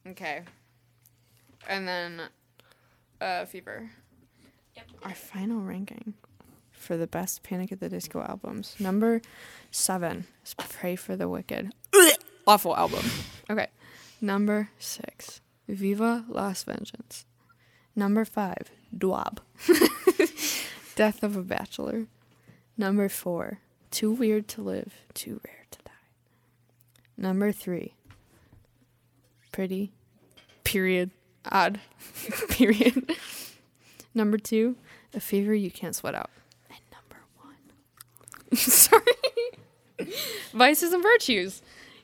Okay. 0.06 0.42
And 1.68 1.88
then, 1.88 2.22
uh, 3.22 3.46
Fever. 3.46 3.90
Yep. 4.76 4.86
Our 5.04 5.14
final 5.16 5.62
ranking 5.62 6.14
for 6.80 6.98
the 6.98 7.08
best 7.08 7.44
Panic 7.44 7.72
at 7.72 7.80
the 7.80 7.90
Disco 7.90 8.22
albums. 8.22 8.76
Number 8.80 9.22
seven 9.70 10.26
is 10.46 10.56
Pray 10.56 10.96
for 10.96 11.16
the 11.16 11.28
Wicked. 11.30 11.74
Awful 12.48 12.76
album. 12.76 13.06
Okay. 13.50 13.68
Number 14.22 14.70
six, 14.80 15.42
Viva 15.68 16.26
Las 16.28 16.64
Vengeance. 16.64 17.26
Number 17.96 18.26
five, 18.26 18.72
Dwab. 18.98 19.40
Death 20.96 21.24
of 21.24 21.36
a 21.36 21.42
Bachelor. 21.42 22.08
Number 22.78 23.10
four, 23.10 23.60
Too 23.92 24.12
Weird 24.12 24.48
to 24.50 24.62
Live, 24.62 24.94
Too 25.14 25.40
Rare 25.46 25.66
to 25.72 25.80
Die. 25.86 25.92
Number 27.18 27.52
three, 27.52 27.94
Pretty, 29.52 29.92
period, 30.64 31.12
odd, 31.52 31.80
period. 32.50 33.16
Number 34.14 34.38
two, 34.38 34.76
A 35.14 35.20
Fever 35.20 35.54
You 35.54 35.72
Can't 35.72 35.96
Sweat 35.96 36.16
Out. 36.16 36.30
And 38.52 38.60
number 38.60 39.04
one, 40.00 40.08
sorry, 40.08 40.12
Vices 40.54 40.94
and 40.94 41.04
Virtues. 41.04 41.62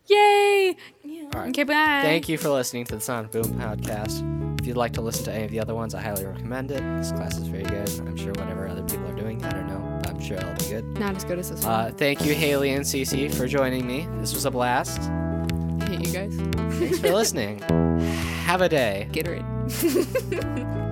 Yay! 0.08 0.76
Yeah. 1.04 1.24
Right. 1.34 1.50
Okay, 1.50 1.64
bye. 1.64 2.02
Thank 2.04 2.30
you 2.30 2.38
for 2.38 2.50
listening 2.50 2.86
to 2.86 2.96
the 2.96 3.02
Sound 3.02 3.32
Boom 3.32 3.46
podcast. 3.56 4.60
If 4.62 4.68
you'd 4.68 4.78
like 4.78 4.94
to 4.94 5.02
listen 5.02 5.26
to 5.26 5.34
any 5.34 5.46
of 5.46 5.52
the 5.52 5.60
other 5.60 5.74
ones, 5.74 5.96
I 5.96 6.02
highly 6.02 6.26
recommend 6.26 6.70
it. 6.72 6.82
This 6.98 7.12
class 7.12 7.38
is 7.38 7.48
very 7.48 7.64
good. 7.64 7.90
I'm 8.02 8.16
sure 8.16 8.32
whatever 8.34 8.68
other 8.68 8.84
people 8.84 9.08
are 9.08 9.16
doing, 9.16 9.44
I 9.44 9.50
don't 9.52 9.68
know, 9.68 10.02
I'm 10.08 10.20
sure 10.20 10.38
it'll 10.38 10.54
be 10.54 10.66
good. 10.70 10.86
Not 11.00 11.16
as 11.16 11.24
good 11.24 11.40
as 11.40 11.50
this 11.50 11.66
Uh, 11.66 11.86
one. 11.90 11.96
thank 11.96 12.24
you, 12.26 12.34
Haley 12.36 12.72
and 12.74 12.84
Cece, 12.86 13.34
for 13.34 13.48
joining 13.48 13.88
me. 13.88 14.08
This 14.20 14.34
was 14.36 14.46
a 14.46 14.52
blast. 14.52 15.02
I 15.02 15.86
hate 15.88 16.08
you 16.08 16.14
guys. 16.14 16.36
Thanks 16.78 17.00
for 17.00 17.12
listening. 17.12 17.60
Have 18.46 18.62
a 18.62 18.70
day. 18.70 19.08
Gatorade. 19.12 20.82